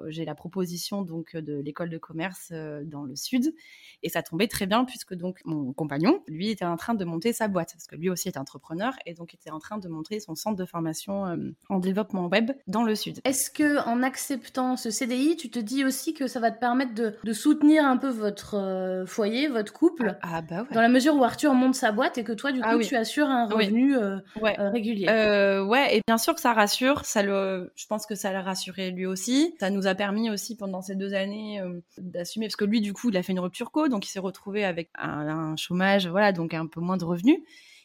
[0.08, 2.52] j'ai la proposition donc de l'école de commerce
[2.84, 3.54] dans le sud
[4.02, 7.32] Et ça tombait très bien puisque donc mon compagnon, lui, était en train de monter
[7.32, 10.20] sa boîte parce que lui aussi est entrepreneur et donc était en train de monter
[10.20, 11.36] son centre de formation euh,
[11.68, 13.20] en développement web dans le sud.
[13.24, 16.94] Est-ce que en acceptant ce CDI, tu te dis aussi que ça va te permettre
[16.94, 20.74] de, soutenir un peu votre euh, foyer, votre couple, ah, bah ouais.
[20.74, 22.96] dans la mesure où Arthur monte sa boîte et que toi, du ah coup, tu
[22.96, 25.06] assures un revenu euh, régulier.
[25.06, 27.04] ouais, et bien sûr que ça rassure.
[27.04, 29.54] Ça le, je pense que ça l'a rassuré lui aussi.
[29.60, 31.60] Ça nous a permis aussi pendant ces deux années
[31.98, 34.64] d'assumer parce que lui, du coup, il a fait une rupture donc il s'est retrouvé
[34.64, 37.38] avec un, chômage, voilà, donc un peu moins de revenus.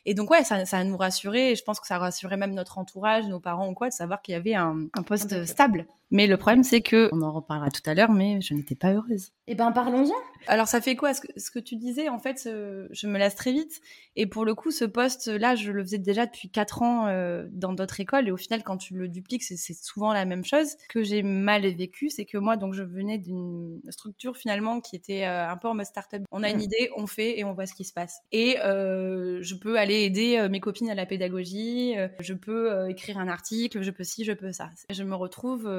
[0.06, 1.52] Et donc, ouais, ça, ça nous rassurait.
[1.52, 4.22] Et je pense que ça rassurait même notre entourage, nos parents ou quoi, de savoir
[4.22, 5.86] qu'il y avait un, un poste stable.
[6.14, 8.92] Mais le problème, c'est que, on en reparlera tout à l'heure, mais je n'étais pas
[8.92, 9.30] heureuse.
[9.48, 10.14] Eh ben, parlons-en.
[10.48, 11.14] Alors, ça fait quoi?
[11.14, 13.80] Ce que, ce que tu disais, en fait, je me lasse très vite.
[14.18, 17.72] Et pour le coup, ce poste-là, je le faisais déjà depuis quatre ans euh, dans
[17.72, 18.28] d'autres écoles.
[18.28, 20.68] Et au final, quand tu le dupliques, c'est souvent la même chose.
[20.68, 24.98] Ce que j'ai mal vécu, c'est que moi, donc, je venais d'une structure finalement qui
[24.98, 26.24] était euh, un peu en mode start-up.
[26.32, 26.62] On a une mm.
[26.62, 28.20] idée, on fait et on voit ce qui se passe.
[28.34, 33.28] Et euh, je peux aller aider mes copines à la pédagogie, je peux écrire un
[33.28, 34.70] article, je peux ci, je peux ça.
[34.90, 35.70] Je me retrouve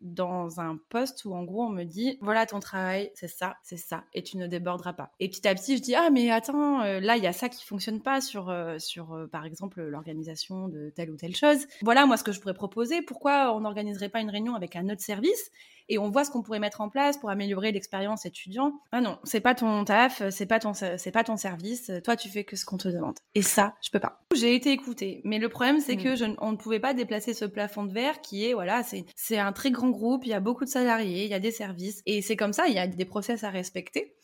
[0.00, 3.76] dans un poste où en gros on me dit voilà ton travail, c'est ça, c'est
[3.76, 5.10] ça, et tu ne déborderas pas.
[5.20, 7.48] Et petit à petit je dis ah mais attends, euh, là il y a ça
[7.48, 11.66] qui fonctionne pas sur euh, sur euh, par exemple l'organisation de telle ou telle chose.
[11.82, 13.02] Voilà moi ce que je pourrais proposer.
[13.02, 15.50] Pourquoi on n'organiserait pas une réunion avec un autre service
[15.88, 18.80] et on voit ce qu'on pourrait mettre en place pour améliorer l'expérience étudiant.
[18.92, 21.90] Ah non, c'est pas ton taf, c'est pas ton c'est pas ton service.
[22.04, 23.18] Toi, tu fais que ce qu'on te demande.
[23.34, 24.22] Et ça, je peux pas.
[24.34, 26.02] J'ai été écoutée, mais le problème c'est mm.
[26.02, 29.04] que je, on ne pouvait pas déplacer ce plafond de verre qui est voilà, c'est
[29.16, 31.50] c'est un très grand groupe, il y a beaucoup de salariés, il y a des
[31.52, 34.14] services et c'est comme ça, il y a des process à respecter.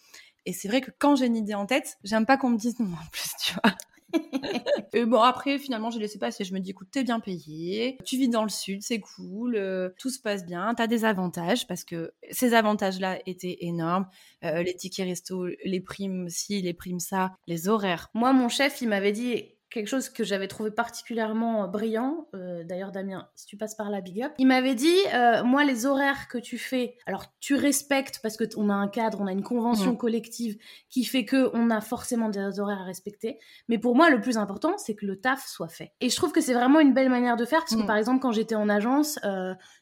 [0.46, 2.78] Et c'est vrai que quand j'ai une idée en tête, j'aime pas qu'on me dise
[2.80, 3.74] non en plus, tu vois
[5.06, 6.44] bon, après, finalement, j'ai laissé passer.
[6.44, 9.90] Je me dis, écoute, t'es bien payé, tu vis dans le sud, c'est cool, euh,
[9.98, 14.06] tout se passe bien, t'as des avantages, parce que ces avantages-là étaient énormes.
[14.44, 18.08] Euh, les tickets resto, les primes ci, les primes ça, les horaires.
[18.14, 22.28] Moi, mon chef, il m'avait dit, quelque chose que j'avais trouvé particulièrement euh, brillant.
[22.34, 25.64] Euh, d'ailleurs, Damien, si tu passes par la big up, il m'avait dit euh, moi,
[25.64, 29.26] les horaires que tu fais, alors tu respectes parce que on a un cadre, on
[29.26, 29.98] a une convention mmh.
[29.98, 33.38] collective qui fait que on a forcément des horaires à respecter.
[33.68, 35.92] Mais pour moi, le plus important, c'est que le taf soit fait.
[36.00, 37.86] Et je trouve que c'est vraiment une belle manière de faire parce que mmh.
[37.86, 39.18] par exemple, quand j'étais en agence,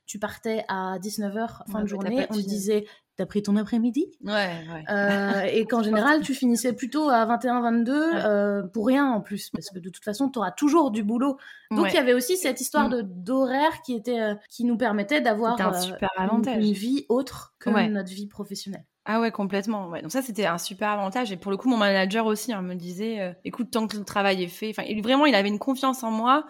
[0.06, 4.06] tu partais à 19h fin de journée, on me disait t'as pris ton après-midi?
[4.24, 4.84] Ouais, ouais.
[4.90, 9.50] Euh, et qu'en général, tu finissais plutôt à 21, 22 euh, pour rien en plus,
[9.50, 11.38] parce que de toute façon, tu auras toujours du boulot.
[11.70, 12.94] Donc il y avait aussi cette histoire mm.
[12.94, 16.64] de d'horaire qui était, euh, qui nous permettait d'avoir un super avantage.
[16.64, 18.84] Une, vie autre que notre vie professionnelle.
[19.04, 19.88] Ah ouais, complètement.
[19.88, 20.02] Ouais.
[20.02, 21.30] Donc ça, c'était un super avantage.
[21.32, 24.42] Et pour le coup, mon manager aussi hein, me disait, écoute, tant que le travail
[24.42, 26.44] est fait, enfin, vraiment, il avait une confiance en moi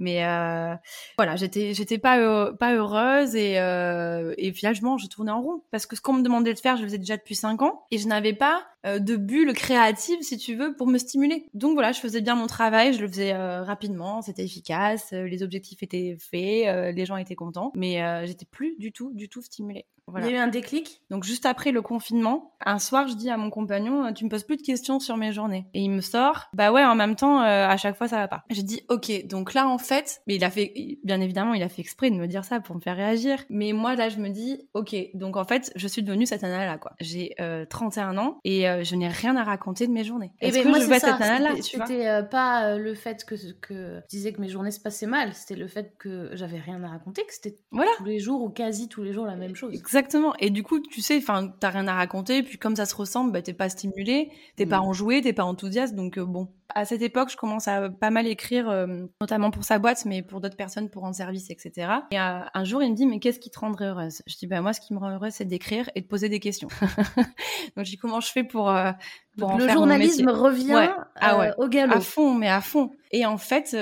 [0.00, 0.74] mais euh,
[1.18, 5.84] voilà, j'étais j'étais pas pas heureuse et euh, et finalement je tournais en rond parce
[5.84, 7.98] que ce qu'on me demandait de faire, je le faisais déjà depuis cinq ans et
[7.98, 11.46] je n'avais pas de bulle créative si tu veux pour me stimuler.
[11.54, 15.26] Donc voilà, je faisais bien mon travail, je le faisais euh, rapidement, c'était efficace, euh,
[15.26, 19.42] les objectifs étaient faits, les gens étaient contents, mais j'étais plus du tout du tout
[19.42, 19.86] stimulée.
[20.18, 21.02] Il y a eu un déclic?
[21.10, 24.44] Donc juste après le confinement, un soir, je dis à mon compagnon, tu me poses
[24.44, 25.66] plus de questions sur mes journées.
[25.74, 28.28] Et il me sort, bah ouais, en même temps, euh, à chaque fois, ça va
[28.28, 28.44] pas.
[28.50, 30.72] J'ai dit, ok, donc là, en fait, mais il a fait,
[31.04, 33.44] bien évidemment, il a fait exprès de me dire ça pour me faire réagir.
[33.48, 36.78] Mais moi, là, je me dis, ok, donc en fait, je suis devenue cette nana-là,
[36.78, 36.92] quoi.
[37.00, 37.34] J'ai
[37.68, 40.30] 31 euh, ans et euh, je n'ai rien à raconter de mes journées.
[40.40, 44.32] Et eh ben, moi, je cette nana-là C'était pas le fait que, que je disais
[44.32, 47.32] que mes journées se passaient mal, c'était le fait que j'avais rien à raconter, que
[47.32, 47.90] c'était voilà.
[47.96, 49.74] tous les jours ou quasi tous les jours la même chose.
[49.74, 50.34] Exactement.
[50.38, 53.32] Et du coup, tu sais, enfin, t'as rien à raconter, puis comme ça se ressemble,
[53.32, 54.84] bah, t'es pas stimulé, t'es pas mm.
[54.84, 58.26] enjoué, t'es pas enthousiaste, donc euh, bon, à cette époque, je commence à pas mal
[58.26, 61.92] écrire, euh, notamment pour sa boîte, mais pour d'autres personnes, pour rendre service, etc.
[62.10, 64.22] Et euh, un jour, il me dit, mais qu'est-ce qui te rendrait heureuse?
[64.26, 66.40] Je dis, bah moi, ce qui me rend heureuse, c'est d'écrire et de poser des
[66.40, 66.68] questions.
[67.76, 68.92] Donc, je dis, comment je fais pour, euh,
[69.40, 71.52] pour le journalisme revient ah ouais.
[71.58, 71.96] au galop.
[71.96, 72.90] À fond, mais à fond.
[73.12, 73.76] Et en fait,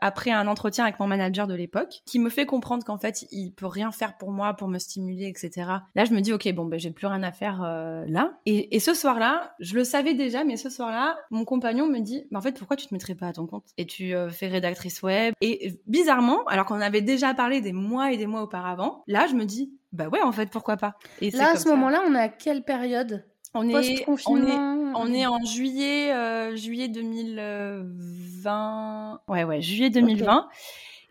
[0.00, 3.50] après un entretien avec mon manager de l'époque, qui me fait comprendre qu'en fait, il
[3.52, 5.68] peut rien faire pour moi, pour me stimuler, etc.
[5.96, 7.62] Là, je me dis, ok, bon, ben, j'ai plus rien à faire
[8.06, 8.38] là.
[8.46, 12.26] Et, et ce soir-là, je le savais déjà, mais ce soir-là, mon compagnon me dit,
[12.30, 13.64] mais en fait, pourquoi tu te mettrais pas à ton compte?
[13.78, 18.12] Et tu euh, fais rédactrice web Et bizarrement, alors qu'on avait déjà parlé des mois
[18.12, 20.94] et des mois auparavant, là, je me dis, bah ouais, en fait, pourquoi pas?
[21.20, 23.24] Et là, à ce moment-là, on est à quelle période?
[23.56, 24.58] On est, on est,
[24.94, 29.20] on est en juillet, euh, juillet 2020.
[29.28, 30.48] Ouais, ouais, juillet 2020.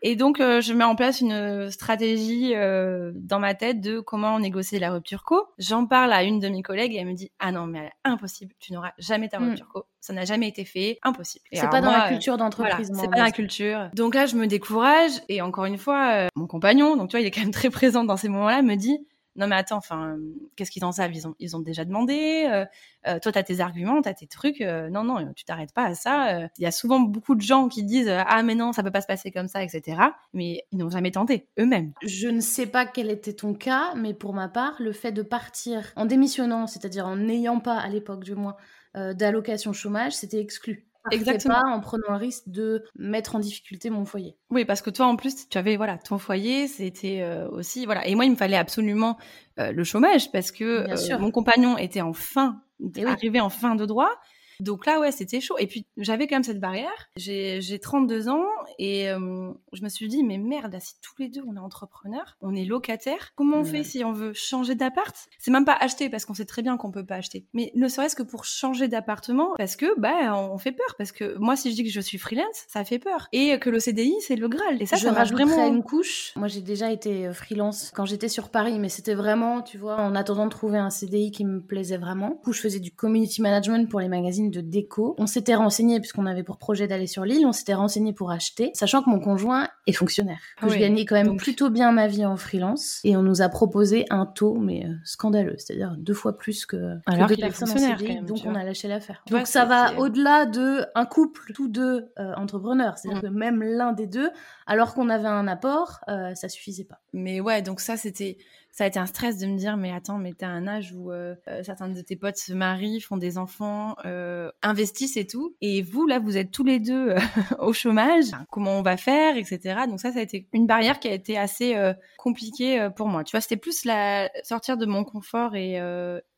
[0.08, 4.40] Et donc, euh, je mets en place une stratégie euh, dans ma tête de comment
[4.40, 5.48] négocier la rupture co.
[5.58, 8.54] J'en parle à une de mes collègues et elle me dit Ah non, mais impossible,
[8.60, 9.50] tu n'auras jamais ta hmm.
[9.50, 9.86] rupture co.
[10.02, 11.44] Ça n'a jamais été fait, impossible.
[11.52, 12.92] C'est pas dans la culture d'entreprise.
[12.94, 13.90] c'est pas dans la culture.
[13.96, 17.22] Donc là, je me décourage et encore une fois, euh, mon compagnon, donc tu vois,
[17.22, 19.00] il est quand même très présent dans ces moments-là, me dit
[19.36, 20.18] non mais attends, enfin,
[20.56, 21.14] qu'est-ce qu'ils en savent?
[21.14, 22.48] Ils ont, ils ont déjà demandé.
[22.50, 22.66] Euh,
[23.08, 24.62] euh, toi, tu as tes arguments, tu as tes trucs.
[24.62, 26.48] Euh, non, non, tu t'arrêtes pas à ça.
[26.58, 29.02] Il y a souvent beaucoup de gens qui disent ah mais non, ça peut pas
[29.02, 30.00] se passer comme ça, etc.
[30.34, 31.92] Mais ils n'ont jamais tenté eux-mêmes.
[32.04, 35.22] Je ne sais pas quel était ton cas, mais pour ma part, le fait de
[35.22, 38.56] partir en démissionnant, c'est-à-dire en n'ayant pas à l'époque du moins
[38.94, 40.86] d'allocation chômage, c'était exclu.
[41.12, 41.56] Exactement.
[41.56, 44.38] Pas en prenant un risque de mettre en difficulté mon foyer.
[44.50, 48.08] Oui, parce que toi, en plus, tu avais voilà ton foyer, c'était euh, aussi voilà.
[48.08, 49.18] Et moi, il me fallait absolument
[49.60, 52.62] euh, le chômage parce que euh, mon compagnon était en fin,
[53.06, 54.12] arrivé en fin de droit.
[54.60, 55.58] Donc là, ouais, c'était chaud.
[55.60, 57.10] Et puis, j'avais quand même cette barrière.
[57.18, 58.46] J'ai 32 ans
[58.80, 61.60] et euh, je me suis dit, mais merde, là, si tous les deux, on est
[61.60, 65.16] entrepreneurs, on est locataire, comment on fait si on veut changer d'appart?
[65.40, 67.46] C'est même pas acheter parce qu'on sait très bien qu'on peut pas acheter.
[67.54, 70.96] Mais ne serait-ce que pour changer d'appartement parce que, bah, on fait peur.
[70.98, 73.28] Parce que moi, si je dis que je suis freelance, ça fait peur.
[73.32, 74.82] Et que le CDI, c'est le Graal.
[74.82, 76.34] Et ça, je ça vraiment une couche.
[76.36, 79.98] Moi, j'ai déjà été euh, freelance quand j'étais sur Paris, mais c'était vraiment, tu vois,
[80.00, 82.30] en attendant de trouver un CDI qui me plaisait vraiment.
[82.30, 85.16] Du coup, je faisais du community management pour les magazines de déco.
[85.18, 88.72] On s'était renseigné, puisqu'on avait pour projet d'aller sur l'île, on s'était renseigné pour acheter,
[88.74, 90.40] sachant que mon conjoint est fonctionnaire.
[90.62, 93.00] Que je gagnais quand même plutôt bien ma vie en freelance.
[93.04, 96.98] Et on nous a proposé un taux, mais euh, scandaleux, c'est-à-dire deux fois plus que,
[97.06, 99.24] Alors deux personnes en CDI, donc on a lâché l'affaire.
[99.30, 102.98] Donc ça va au-delà de un couple, tous deux euh, entrepreneurs.
[102.98, 104.30] C'est-à-dire que même l'un des deux,
[104.68, 107.02] alors qu'on avait un apport, euh, ça suffisait pas.
[107.14, 108.38] Mais ouais, donc ça c'était
[108.76, 111.10] ça a été un stress de me dire mais attends mais t'as un âge où
[111.10, 115.56] euh, euh, certains de tes potes se marient font des enfants euh, investissent et tout.
[115.62, 117.16] Et vous là vous êtes tous les deux
[117.60, 118.26] au chômage.
[118.52, 121.38] Comment on va faire etc donc ça ça a été une barrière qui a été
[121.38, 121.74] assez
[122.18, 123.24] compliquée pour moi.
[123.24, 125.76] Tu vois c'était plus la sortir de mon confort et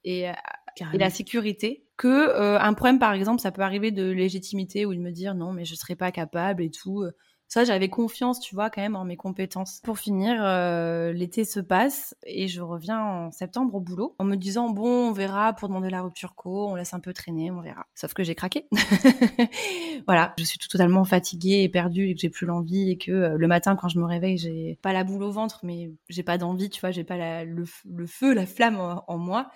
[0.04, 4.94] et, et la sécurité que un problème par exemple ça peut arriver de légitimité ou
[4.94, 7.04] de me dire non mais je serais pas capable et tout
[7.48, 9.80] ça, j'avais confiance, tu vois, quand même en mes compétences.
[9.84, 14.36] Pour finir, euh, l'été se passe et je reviens en septembre au boulot en me
[14.36, 17.62] disant bon, on verra pour demander la rupture co, on laisse un peu traîner, on
[17.62, 17.86] verra.
[17.96, 18.68] Sauf que j'ai craqué.
[20.08, 23.38] voilà, je suis totalement fatiguée et perdue et que j'ai plus l'envie et que euh,
[23.38, 26.38] le matin quand je me réveille, j'ai pas la boule au ventre, mais j'ai pas
[26.38, 27.66] d'envie, tu vois, j'ai pas le,
[28.08, 29.50] feu, la flamme en moi.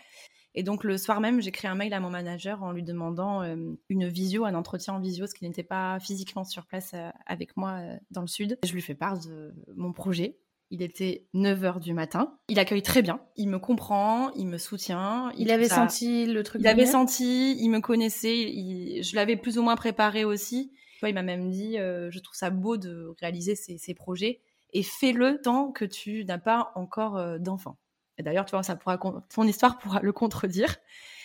[0.54, 3.42] Et donc le soir même, j'ai créé un mail à mon manager en lui demandant
[3.42, 3.56] euh,
[3.90, 7.56] une visio, un entretien en visio, ce qui n'était pas physiquement sur place euh, avec
[7.56, 8.58] moi euh, dans le sud.
[8.64, 10.38] Je lui fais part de mon projet.
[10.70, 12.38] Il était 9h du matin.
[12.48, 13.22] Il accueille très bien.
[13.36, 15.32] Il me comprend, il me soutient.
[15.38, 16.62] Il, avait senti le truc.
[16.62, 19.02] Il avait senti, il me connaissait.
[19.02, 20.72] Je l'avais plus ou moins préparé aussi.
[21.04, 24.40] Il m'a même dit, je trouve ça beau de réaliser ces, ces projets
[24.72, 27.78] et fais-le tant que tu n'as pas encore d'enfant
[28.22, 30.76] d'ailleurs, tu vois, ça pourra, ton histoire pourra le contredire.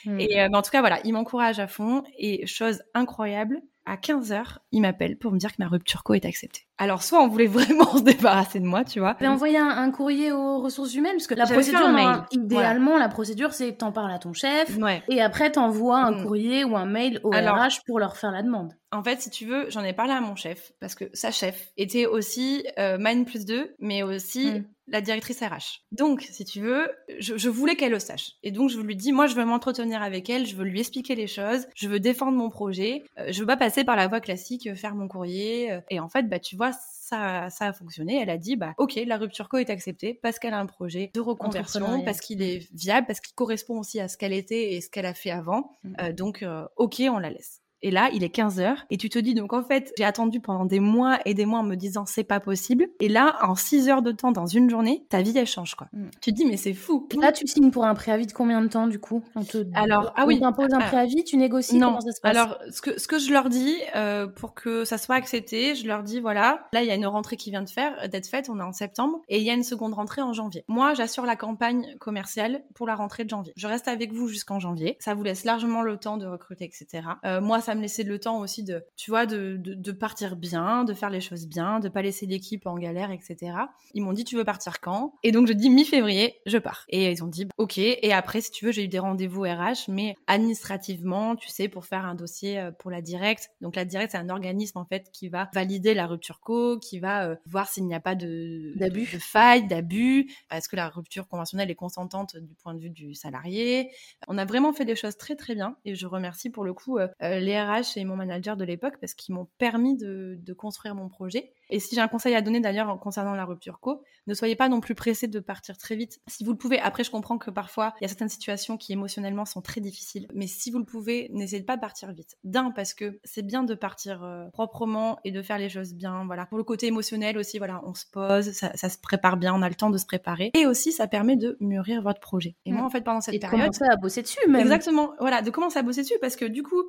[0.05, 0.21] Hmm.
[0.21, 2.03] Et euh, en tout cas, voilà, il m'encourage à fond.
[2.19, 6.25] Et chose incroyable, à 15h, il m'appelle pour me dire que ma rupture co est
[6.25, 6.67] acceptée.
[6.77, 9.17] Alors, soit on voulait vraiment se débarrasser de moi, tu vois.
[9.21, 12.23] Mais envoyer un, un, courrier aux ressources humaines, parce que la procédure, mail.
[12.33, 14.77] idéalement, la procédure, c'est que t'en parles à ton chef,
[15.09, 16.23] et après t'envoies un mm.
[16.25, 18.73] courrier ou un mail au RH pour leur faire la demande.
[18.93, 21.71] En fait, si tu veux, j'en ai parlé à mon chef, parce que sa chef
[21.77, 24.65] était aussi euh, Mine plus 2, mais aussi mm.
[24.89, 25.83] La directrice RH.
[25.93, 28.33] Donc, si tu veux, je, voulais qu'elle le sache.
[28.43, 31.15] Et donc, je lui dis, moi, je veux m'entretenir avec elle, je veux lui expliquer
[31.15, 34.21] les choses, je veux défendre mon projet, euh, je veux pas passer par la voie
[34.21, 35.73] classique, euh, faire mon courrier.
[35.73, 38.21] Euh, et en fait, bah, tu vois, ça, ça a fonctionné.
[38.21, 41.11] Elle a dit, bah, ok, la rupture co est acceptée parce qu'elle a un projet
[41.15, 44.81] de reconversion, parce qu'il est viable, parce qu'il correspond aussi à ce qu'elle était et
[44.81, 45.77] ce qu'elle a fait avant.
[45.85, 46.13] Mm.
[46.13, 46.45] donc,
[46.77, 47.61] ok, on la laisse.
[47.83, 48.85] Et là, il est 15 heures.
[48.91, 51.61] Et tu te dis, donc en fait, j'ai attendu pendant des mois et des mois
[51.61, 52.87] en me disant, c'est pas possible.
[53.01, 55.89] Et là, en 6 heures de temps dans une journée, ta vie, elle change, quoi.
[55.93, 56.07] Mm.
[56.21, 57.09] Tu te dis, mais c'est fou.
[57.21, 59.23] là, tu signes pour un préavis de combien de temps, du coup?
[59.35, 59.67] On te...
[59.75, 60.41] Alors, ah oui.
[60.41, 60.87] t'impose un ah.
[60.87, 61.99] préavis, tu négocies Non.
[62.23, 65.87] Alors, ce que, ce que je leur dis, euh, pour que ça soit accepté, je
[65.87, 68.49] leur dis, voilà, là, il y a une rentrée qui vient de faire, d'être faite,
[68.49, 70.65] on est en septembre, et il y a une seconde rentrée en janvier.
[70.69, 73.53] Moi, j'assure la campagne commerciale pour la rentrée de janvier.
[73.57, 74.97] Je reste avec vous jusqu'en janvier.
[74.99, 77.07] Ça vous laisse largement le temps de recruter, etc.
[77.25, 80.85] Euh, moi, ça me laissait le temps aussi de, tu vois, de, de, partir bien,
[80.85, 83.57] de faire les choses bien, de pas laisser l'équipe en galère, etc.
[83.95, 85.15] Ils m'ont dit, tu veux partir quand?
[85.23, 86.85] Et donc, je dis mi-février, je pars.
[86.89, 87.79] Et ils ont dit, ok.
[87.79, 91.85] Et après, si tu veux, j'ai eu des rendez-vous RH, mais administrativement, tu sais, pour
[91.85, 93.51] faire un dossier euh, pour la directe.
[93.61, 96.99] Donc, la directe, c'est un organisme, en fait, qui va valider la rupture co, qui
[96.99, 100.89] va euh, voir s'il n'y a pas de, d'abus, de faille, d'abus, parce que la
[100.89, 103.91] rupture conventionnelle est consentante du point de vue du salarié.
[104.29, 105.77] On a vraiment fait des choses très, très bien.
[105.85, 107.56] Et je remercie pour le coup euh, les
[107.97, 111.53] Et mon manager de l'époque parce qu'ils m'ont permis de, de construire mon projet.
[111.69, 114.69] Et si j'ai un conseil à donner d'ailleurs concernant la rupture co, ne soyez pas
[114.69, 116.21] non plus pressé de partir très vite.
[116.27, 118.93] Si vous le pouvez, après je comprends que parfois il y a certaines situations qui
[118.93, 122.37] émotionnellement sont très difficiles, mais si vous le pouvez, n'essayez pas de partir vite.
[122.45, 126.25] D'un parce que c'est bien de partir euh, proprement et de faire les choses bien.
[126.27, 126.47] Voilà.
[126.47, 129.63] Pour le côté émotionnel aussi, voilà, on se pose, ça, ça, se prépare bien, on
[129.63, 130.51] a le temps de se préparer.
[130.55, 132.57] Et aussi, ça permet de mûrir votre projet.
[132.65, 132.87] Et moi, mm.
[132.87, 134.39] en fait, pendant cette et période, commencer à bosser dessus.
[134.49, 134.61] Même.
[134.61, 135.13] Exactement.
[135.21, 136.83] Voilà, de commencer à bosser dessus parce que du coup,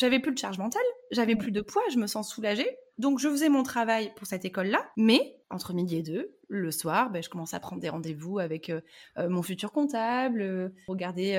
[0.00, 2.68] j'avais plus de charge mentale, j'avais plus de poids, je me sens soulagée.
[2.96, 7.10] Donc je faisais mon travail pour cette école-là, mais entre midi et deux, le soir,
[7.10, 8.80] ben, je commençais à prendre des rendez-vous avec euh,
[9.18, 11.34] euh, mon futur comptable, euh, regarder,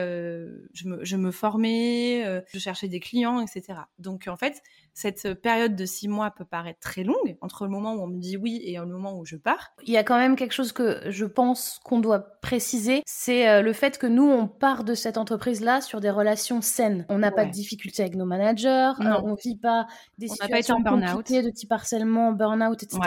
[0.73, 3.79] je me, je, me, formais, je cherchais des clients, etc.
[3.99, 4.61] Donc en fait,
[4.93, 8.19] cette période de six mois peut paraître très longue entre le moment où on me
[8.19, 9.73] dit oui et le moment où je pars.
[9.83, 13.73] Il y a quand même quelque chose que je pense qu'on doit préciser, c'est le
[13.73, 17.05] fait que nous, on part de cette entreprise-là sur des relations saines.
[17.09, 19.87] On n'a pas de difficultés avec nos managers, on vit pas
[20.17, 22.99] des situations compliquées de type harcèlement, burn-out, etc.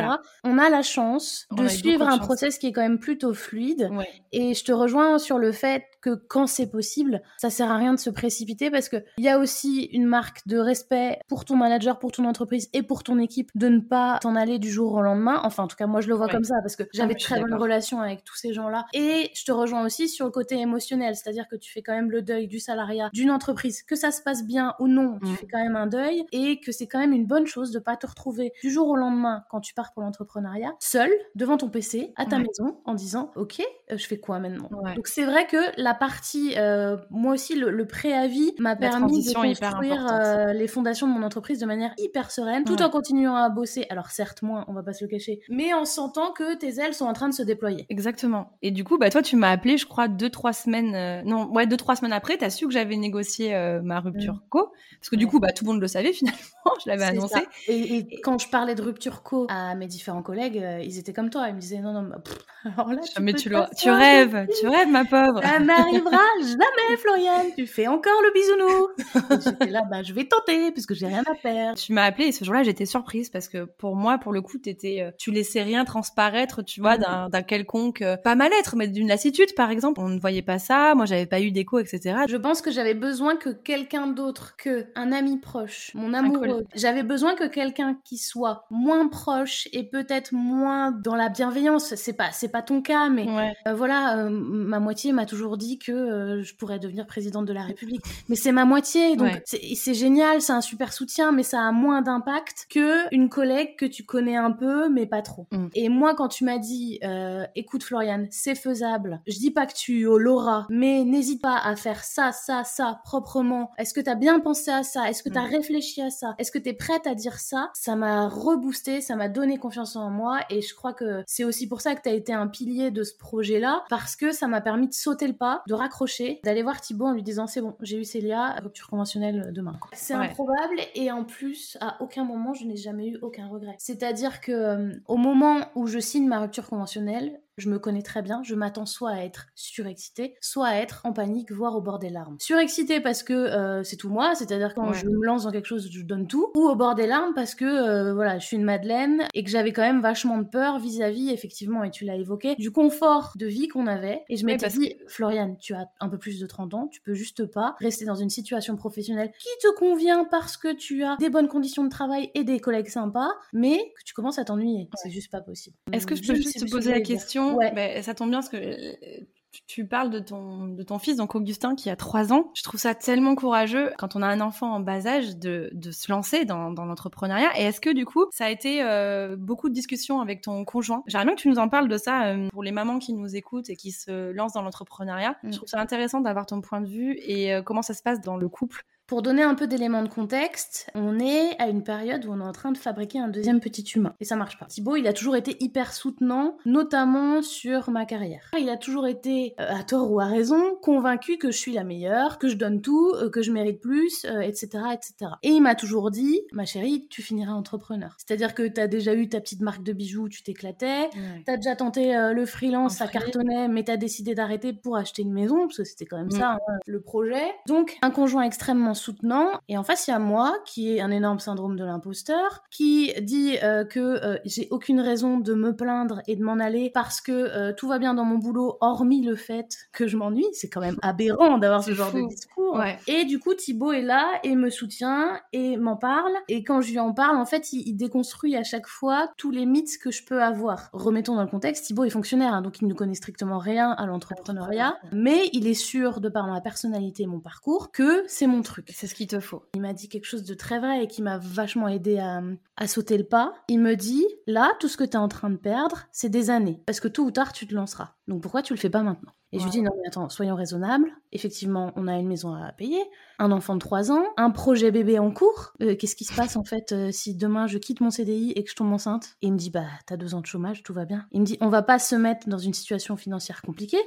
[0.45, 3.91] On a la chance de suivre un process qui est quand même plutôt fluide.
[4.33, 7.95] Et je te rejoins sur le fait que quand c'est possible, ça sert à rien
[7.95, 11.57] de se précipiter parce que il y a aussi une marque de respect pour ton
[11.57, 14.93] manager, pour ton entreprise et pour ton équipe de ne pas t'en aller du jour
[14.93, 15.41] au lendemain.
[15.45, 17.55] Enfin, en tout cas, moi, je le vois comme ça parce que j'avais très bonne
[17.55, 18.85] relation avec tous ces gens-là.
[18.93, 22.11] Et je te rejoins aussi sur le côté émotionnel, c'est-à-dire que tu fais quand même
[22.11, 25.37] le deuil du salariat d'une entreprise, que ça se passe bien ou non, tu mm.
[25.37, 27.97] fais quand même un deuil et que c'est quand même une bonne chose de pas
[27.97, 32.13] te retrouver du jour au lendemain quand tu pars pour l'entrepreneuriat, seul devant ton PC
[32.17, 34.69] à ta maison en disant OK, euh, je fais quoi maintenant?
[34.95, 40.07] Donc c'est vrai que la partie, euh, moi aussi, le, préavis m'a permis de construire
[40.11, 43.87] euh, les fondations de mon entreprise de manière hyper sereine, tout en continuant à bosser.
[43.91, 46.95] Alors certes, moins, on va pas se le cacher, mais en sentant que tes ailes
[46.95, 47.87] sont en train de se déployer.
[47.89, 48.53] Exactement.
[48.63, 51.51] Et du coup, bah toi, tu m'as appelé, je crois, deux trois semaines, euh, non,
[51.53, 54.43] ouais, deux trois semaines après, tu as su que j'avais négocié ma rupture mm.
[54.49, 56.39] co, parce que du coup, bah tout le monde le savait finalement,
[56.85, 57.41] je l'avais annoncé.
[57.69, 61.49] Et, quand je parlais de rupture co à mes différents collègues, ils étaient comme toi,
[61.49, 62.17] ils me disaient non non, bah,
[62.77, 67.47] alors là, tu, mais tu, tu rêves, tu rêves, ma pauvre n'arrivera jamais, Floriane.
[67.57, 69.43] Tu fais encore le bisounou.
[69.43, 71.79] J'étais là, bah, je vais tenter puisque j'ai rien à perdre.
[71.79, 74.59] Tu m'as appelé et ce jour-là, j'étais surprise parce que pour moi, pour le coup,
[74.59, 78.89] t'étais, euh, tu laissais rien transparaître, tu vois, d'un, d'un quelconque, euh, pas mal-être, mais
[78.89, 80.01] d'une lassitude, par exemple.
[80.01, 80.95] On ne voyait pas ça.
[80.95, 82.17] Moi, j'avais pas eu d'écho, etc.
[82.29, 87.03] Je pense que j'avais besoin que quelqu'un d'autre que un ami proche, mon amoureux, j'avais
[87.03, 91.95] besoin que quelqu'un qui soit moins proche et peut-être moins dans la bienveillance.
[91.95, 93.27] C'est pas, c'est pas ton cas, mais
[93.67, 97.63] euh, voilà, ma moitié m'a toujours dit que euh, je pourrais devenir présidente de la
[97.63, 98.03] République.
[98.29, 102.03] Mais c'est ma moitié, donc c'est génial, c'est un super soutien, mais ça a moins
[102.03, 105.47] d'impact que une collègue que tu connais un peu, mais pas trop.
[105.51, 105.67] Mm.
[105.75, 109.75] Et moi, quand tu m'as dit, euh, écoute Floriane, c'est faisable, je dis pas que
[109.75, 113.71] tu l'auras, mais n'hésite pas à faire ça, ça, ça, proprement.
[113.79, 115.09] Est-ce que tu as bien pensé à ça?
[115.09, 115.51] Est-ce que tu as mm.
[115.51, 116.35] réfléchi à ça?
[116.45, 117.71] Est-ce que tu es prête à dire ça?
[117.73, 121.67] Ça m'a reboosté, ça m'a donné confiance en moi, et je crois que c'est aussi
[121.67, 124.61] pour ça que tu as été un pilier de ce projet-là, parce que ça m'a
[124.61, 127.75] permis de sauter le pas, de raccrocher, d'aller voir Thibaut en lui disant c'est bon,
[127.81, 129.81] j'ai eu Célia, rupture conventionnelle demain.
[129.95, 133.77] C'est improbable et en plus, à aucun moment, je n'ai jamais eu aucun regret.
[133.79, 138.23] C'est-à-dire que euh, au moment où je signe ma rupture conventionnelle, je me connais très
[138.23, 141.99] bien, je m'attends soit à être surexcitée, soit à être en panique, voire au bord
[141.99, 142.37] des larmes.
[142.41, 145.89] Surexcitée parce que euh, c'est tout moi, c'est-à-dire quand je me lance dans quelque chose,
[145.91, 148.65] je donne tout, ou au bord des larmes parce que euh, voilà, je suis une
[148.65, 152.55] madeleine et que j'avais quand même vachement de peur vis-à-vis, effectivement, et tu l'as évoqué,
[152.57, 154.23] du confort de vie qu'on avait.
[154.29, 157.15] Et je m'étais dit, Floriane, tu as un peu plus de 30 ans, tu peux
[157.15, 161.31] juste pas rester dans une situation professionnelle qui te convient parce que tu as des
[161.31, 164.89] bonnes conditions de travail et des collègues sympas, mais que tu commences à t'ennuyer.
[164.95, 165.77] C'est juste pas possible.
[165.93, 168.03] Est-ce que je peux juste te poser la question Ouais.
[168.03, 169.25] ça tombe bien parce que euh,
[169.67, 172.51] tu parles de ton, de ton fils, donc Augustin, qui a 3 ans.
[172.55, 175.91] Je trouve ça tellement courageux quand on a un enfant en bas âge de, de
[175.93, 177.51] se lancer dans, dans l'entrepreneuriat.
[177.59, 181.05] Et est-ce que du coup, ça a été euh, beaucoup de discussions avec ton conjoint?
[181.07, 183.37] J'aimerais bien que tu nous en parles de ça euh, pour les mamans qui nous
[183.37, 185.37] écoutent et qui se lancent dans l'entrepreneuriat.
[185.45, 185.53] Je mm.
[185.53, 188.49] trouve ça intéressant d'avoir ton point de vue et comment ça se passe dans le
[188.49, 192.41] couple pour donner un peu d'éléments de contexte, on est à une période où on
[192.41, 194.15] est en train de fabriquer un deuxième petit humain.
[194.21, 194.67] Et ça marche pas.
[194.67, 198.51] Thibaut, il a toujours été hyper soutenant, notamment sur ma carrière.
[198.59, 201.85] Il a toujours été, euh, à tort ou à raison, convaincu que je suis la
[201.85, 205.33] meilleure, que je donne tout, euh, que je mérite plus, etc., euh, etc.
[205.43, 208.17] Et il m'a toujours dit, ma chérie, tu finiras entrepreneur.
[208.17, 211.57] C'est-à-dire que tu as déjà eu ta petite marque de bijoux, tu t'éclatais, tu as
[211.57, 215.67] déjà tenté le freelance, ça cartonnait, mais tu as décidé d'arrêter pour acheter une maison,
[215.67, 216.39] parce que c'était quand même mm.
[216.39, 217.45] ça, hein, le projet.
[217.67, 219.61] Donc, un conjoint extrêmement en soutenant.
[219.69, 223.13] Et en face, il y a moi, qui est un énorme syndrome de l'imposteur, qui
[223.21, 227.21] dit euh, que euh, j'ai aucune raison de me plaindre et de m'en aller parce
[227.21, 230.47] que euh, tout va bien dans mon boulot, hormis le fait que je m'ennuie.
[230.53, 232.81] C'est quand même aberrant d'avoir ce genre de discours.
[233.09, 236.33] Et du coup, Thibaut est là et me soutient et m'en parle.
[236.49, 239.67] Et quand je lui en parle, en fait, il, déconstruit à chaque fois tous les
[239.67, 240.89] mythes que je peux avoir.
[240.93, 244.07] Remettons dans le contexte, Thibaut est fonctionnaire, hein, donc il ne connaît strictement rien à
[244.07, 248.63] l'entrepreneuriat, mais il est sûr, de par ma personnalité et mon parcours, que c'est mon
[248.63, 248.84] truc.
[248.89, 249.65] C'est ce qu'il te faut.
[249.75, 252.43] Il m'a dit quelque chose de très vrai et qui m'a vachement aidé à,
[252.77, 253.55] à sauter le pas.
[253.69, 256.51] Il me dit, là, tout ce que tu es en train de perdre, c'est des
[256.51, 256.83] années.
[256.87, 258.15] Parce que tôt ou tard, tu te lanceras.
[258.29, 260.57] Donc pourquoi tu le fais pas maintenant et je lui dis non mais attends, soyons
[260.57, 261.13] raisonnables.
[261.31, 263.01] Effectivement, on a une maison à payer,
[263.39, 265.75] un enfant de 3 ans, un projet bébé en cours.
[265.81, 268.65] Euh, qu'est-ce qui se passe en fait euh, si demain je quitte mon CDI et
[268.65, 269.37] que je tombe enceinte?
[269.43, 271.29] Et il me dit bah t'as deux ans de chômage, tout va bien.
[271.31, 274.03] Il me dit on va pas se mettre dans une situation financière compliquée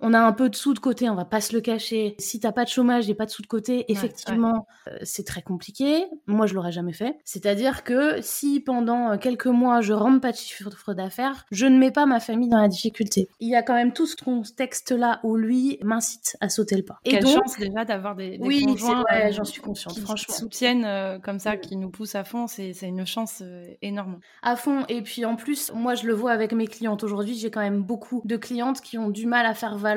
[0.00, 2.14] on a un peu de sous de côté, on va pas se le cacher.
[2.18, 5.42] Si t'as pas de chômage et pas de sous de côté, effectivement, euh, c'est très
[5.42, 6.06] compliqué.
[6.26, 7.18] Moi, je l'aurais jamais fait.
[7.24, 11.78] C'est-à-dire que si pendant euh, quelques mois je rentre pas de chiffre d'affaires, je ne
[11.78, 13.28] mets pas ma famille dans la difficulté.
[13.40, 16.98] Il y a quand même tout ce contexte-là où lui m'incite à sauter le pas.
[17.04, 20.34] Et Quelle chance déjà d'avoir des, des oui, conjoints ouais, j'en suis consciente, qui franchement.
[20.34, 22.46] soutiennent comme ça, qui nous poussent à fond.
[22.46, 23.42] C'est une chance
[23.82, 24.18] énorme.
[24.42, 24.84] À fond.
[24.88, 27.34] Et puis en plus, moi, je le vois avec mes clientes aujourd'hui.
[27.34, 29.89] J'ai quand même beaucoup de clientes qui ont du mal à faire valoir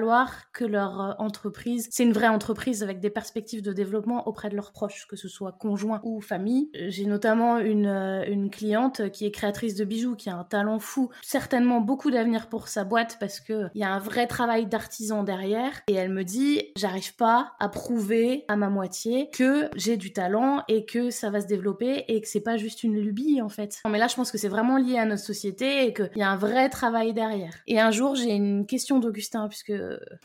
[0.53, 4.55] que leur euh, entreprise, c'est une vraie entreprise avec des perspectives de développement auprès de
[4.55, 6.69] leurs proches, que ce soit conjoint ou famille.
[6.75, 10.43] Euh, j'ai notamment une, euh, une cliente qui est créatrice de bijoux, qui a un
[10.43, 14.27] talent fou, certainement beaucoup d'avenir pour sa boîte parce que il y a un vrai
[14.27, 15.81] travail d'artisan derrière.
[15.87, 20.63] Et elle me dit, j'arrive pas à prouver à ma moitié que j'ai du talent
[20.67, 23.79] et que ça va se développer et que c'est pas juste une lubie en fait.
[23.85, 26.21] Non, mais là, je pense que c'est vraiment lié à notre société et qu'il y
[26.21, 27.53] a un vrai travail derrière.
[27.67, 29.73] Et un jour, j'ai une question d'Augustin puisque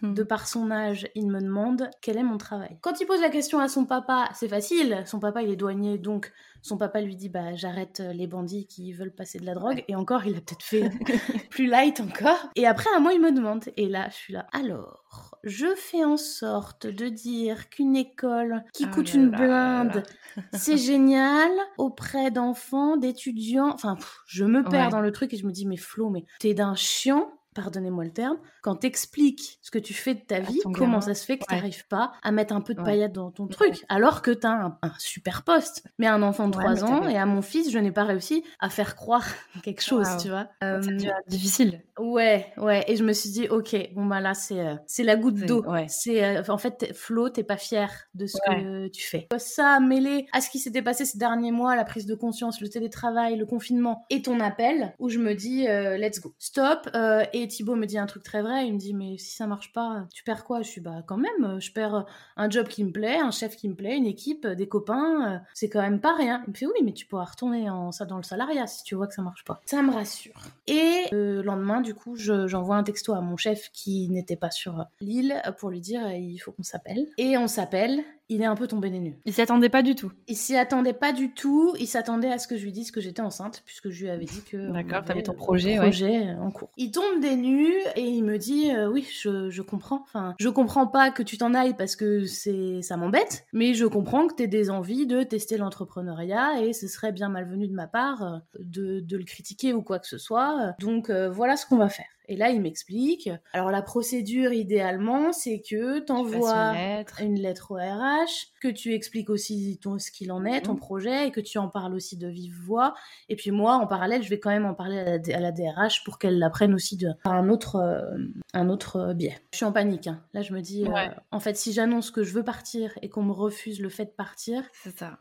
[0.03, 0.15] Hmm.
[0.15, 2.79] de par son âge, il me demande quel est mon travail.
[2.81, 5.03] Quand il pose la question à son papa, c'est facile.
[5.07, 6.33] Son papa, il est douanier, donc
[6.63, 9.85] son papa lui dit bah j'arrête les bandits qui veulent passer de la drogue.
[9.89, 10.91] Et encore, il a peut-être fait
[11.51, 12.51] plus light encore.
[12.57, 13.65] Et après, à moi, il me demande.
[13.77, 14.47] Et là, je suis là.
[14.53, 20.03] Alors, je fais en sorte de dire qu'une école qui oh coûte une blinde,
[20.53, 23.71] c'est génial auprès d'enfants, d'étudiants.
[23.73, 23.97] Enfin,
[24.27, 26.75] je me perds dans le truc et je me dis mais Flo, mais t'es d'un
[26.75, 31.15] chiant pardonnez-moi le terme, quand t'expliques ce que tu fais de ta vie, comment ça
[31.15, 33.85] se fait que tu t'arrives pas à mettre un peu de paillettes dans ton truc,
[33.89, 35.85] alors que t'as un, un super poste.
[35.99, 38.71] Mais un enfant de 3 ans et à mon fils, je n'ai pas réussi à
[38.71, 39.27] faire croire
[39.63, 40.49] quelque chose, tu vois.
[40.63, 40.81] Euh,
[41.27, 41.83] difficile.
[41.99, 42.85] Ouais, ouais.
[42.87, 45.65] Et je me suis dit, ok, bon bah là, c'est euh, c'est la goutte d'eau.
[45.89, 49.29] C'est euh, en fait, Flo, t'es pas fier de ce que tu fais.
[49.39, 52.69] Ça mêlé à ce qui s'était passé ces derniers mois, la prise de conscience, le
[52.69, 56.89] télétravail, le confinement et ton appel, où je me dis, let's go, stop.
[57.33, 58.67] et Thibaut me dit un truc très vrai.
[58.67, 60.63] Il me dit, mais si ça marche pas, tu perds quoi?
[60.63, 63.69] Je suis, bah quand même, je perds un job qui me plaît, un chef qui
[63.69, 65.43] me plaît, une équipe, des copains.
[65.55, 66.43] c'est quand même pas rien.
[66.47, 68.95] Il me fait, oui, mais tu pourras retourner en, ça dans le salariat si tu
[68.95, 69.61] vois que ça marche pas.
[69.67, 70.41] Ça me rassure.
[70.67, 74.85] Et le lendemain, du coup, j'envoie un texto à mon chef qui n'était pas sur
[75.01, 77.07] l'île pour lui dire, il faut qu'on s'appelle.
[77.17, 79.17] Et on s'appelle il est un peu tombé des nues.
[79.25, 80.13] Il s'y attendait pas du tout.
[80.27, 81.75] Il s'y attendait pas du tout.
[81.79, 84.25] Il s'attendait à ce que je lui dise que j'étais enceinte, puisque je lui avais
[84.25, 84.73] dit que.
[84.73, 86.71] D'accord, t'avais ton projet, projet en cours.
[86.77, 90.03] Il tombe des nues et il me dit euh, Oui, je, je, comprends.
[90.03, 93.87] Enfin, je comprends pas que tu t'en ailles parce que c'est ça m'embête, mais je
[93.87, 97.87] comprends que t'aies des envies de tester l'entrepreneuriat et ce serait bien malvenu de ma
[97.87, 100.75] part euh, de, de le critiquer ou quoi que ce soit.
[100.81, 102.07] Donc euh, voilà ce qu'on va faire.
[102.29, 103.31] Et là, il m'explique.
[103.53, 106.75] Alors, la procédure, idéalement, c'est que tu envoies
[107.21, 107.73] une lettre.
[107.73, 110.79] au RH, que tu expliques aussi ton, ce qu'il en est, ton mhm.
[110.79, 112.95] projet, et que tu en parles aussi de vive voix.
[113.29, 116.19] Et puis moi, en parallèle, je vais quand même en parler à la, DRH pour
[116.19, 118.17] qu'elle l'apprenne aussi de, par un autre, euh,
[118.53, 119.39] un autre euh, biais.
[119.53, 120.07] Je suis en panique.
[120.07, 120.23] Hein.
[120.35, 123.23] Là, je me dis, euh, en fait, si j'annonce que je veux partir et qu'on
[123.23, 124.63] me refuse le fait de partir.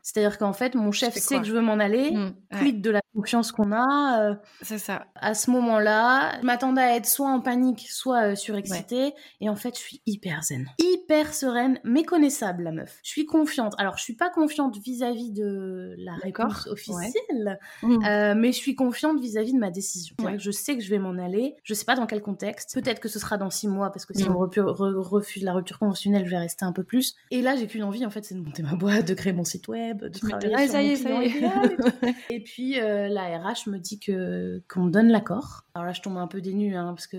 [0.02, 3.02] C'est-à-dire qu'en fait, mon chef sait que je veux m'en aller, mmh, quid de la
[3.18, 4.38] confiance qu'on a.
[4.62, 5.08] c'est ça.
[5.16, 9.14] À ce moment-là, je m'attendais à être soit en panique, soit surexcitée.
[9.42, 10.68] Et en fait, je suis hyper zen.
[10.80, 13.00] Hyper sereine, méconnaissable, la meuf.
[13.04, 13.74] Je suis confiante.
[13.78, 18.06] Alors, je suis pas confiante vis-à-vis de la réponse officielle, mmh.
[18.06, 20.16] euh, mais je suis confiante vis-à-vis de ma décision.
[20.38, 21.56] Je sais que je vais m'en aller.
[21.64, 22.74] Je sais pas dans quel contexte.
[22.74, 24.36] Peut-être que ce sera dans six mois, parce que si mmh.
[24.36, 27.16] on refuse la rupture conventionnelle, je vais rester un peu plus.
[27.32, 29.44] Et là, j'ai qu'une envie, en fait, c'est de monter ma boîte, de créer mon
[29.44, 31.32] site web, de travailler sur mon et,
[32.30, 35.64] et, puis, euh, la RH me dit que qu'on me donne l'accord.
[35.74, 37.18] Alors là, je tombe un peu dénue, hein, parce que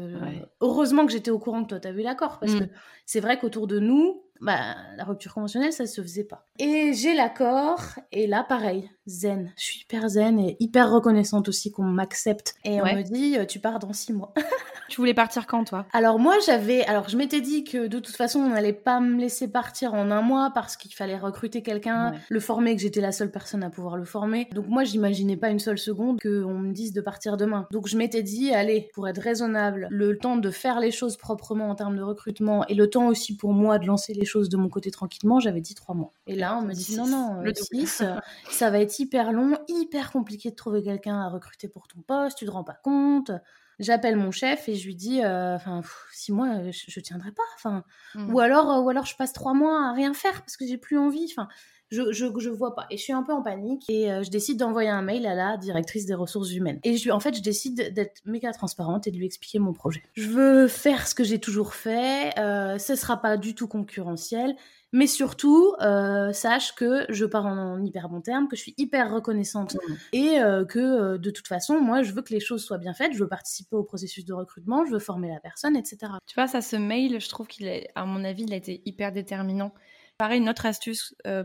[0.60, 2.60] heureusement que j'étais au courant que toi, tu vu l'accord, parce mmh.
[2.60, 2.64] que
[3.06, 6.46] c'est vrai qu'autour de nous, Bah, la rupture conventionnelle, ça se faisait pas.
[6.58, 7.80] Et j'ai l'accord,
[8.12, 9.52] et là, pareil, zen.
[9.56, 12.54] Je suis hyper zen et hyper reconnaissante aussi qu'on m'accepte.
[12.64, 14.32] Et on me dit, euh, tu pars dans six mois.
[14.88, 15.86] tu voulais partir quand, toi?
[15.92, 19.20] Alors moi, j'avais, alors je m'étais dit que de toute façon, on n'allait pas me
[19.20, 23.12] laisser partir en un mois parce qu'il fallait recruter quelqu'un, le former, que j'étais la
[23.12, 24.48] seule personne à pouvoir le former.
[24.52, 27.66] Donc moi, j'imaginais pas une seule seconde qu'on me dise de partir demain.
[27.70, 31.70] Donc je m'étais dit, allez, pour être raisonnable, le temps de faire les choses proprement
[31.70, 34.56] en termes de recrutement et le temps aussi pour moi de lancer les choses de
[34.56, 36.12] mon côté tranquillement, j'avais dit trois mois.
[36.26, 38.14] Et là, on me dit, non, non, le 6, euh,
[38.50, 42.38] ça va être hyper long, hyper compliqué de trouver quelqu'un à recruter pour ton poste,
[42.38, 43.32] tu te rends pas compte.
[43.78, 47.44] J'appelle mon chef et je lui dis, euh, enfin, six mois, je, je tiendrai pas.
[47.54, 47.84] Enfin,
[48.16, 48.34] mmh.
[48.34, 50.78] ou alors, euh, ou alors je passe trois mois à rien faire parce que j'ai
[50.78, 51.28] plus envie.
[51.30, 51.48] Enfin,
[51.90, 52.86] je, je, je, vois pas.
[52.90, 55.34] Et je suis un peu en panique et euh, je décide d'envoyer un mail à
[55.34, 56.80] la directrice des ressources humaines.
[56.84, 60.02] Et je, en fait, je décide d'être méga transparente et de lui expliquer mon projet.
[60.14, 62.38] Je veux faire ce que j'ai toujours fait.
[62.38, 64.56] Euh, ce sera pas du tout concurrentiel.
[64.92, 69.12] Mais surtout, euh, sache que je pars en, hyper bon terme, que je suis hyper
[69.12, 69.94] reconnaissante mmh.
[70.14, 72.94] et euh, que euh, de toute façon, moi, je veux que les choses soient bien
[72.94, 76.12] faites, je veux participer au processus de recrutement, je veux former la personne, etc.
[76.26, 78.80] Tu vois, ça, ce mail, je trouve qu'il est, à mon avis, il a été
[78.86, 79.74] hyper déterminant.
[80.18, 81.44] Pareil, une autre astuce, euh,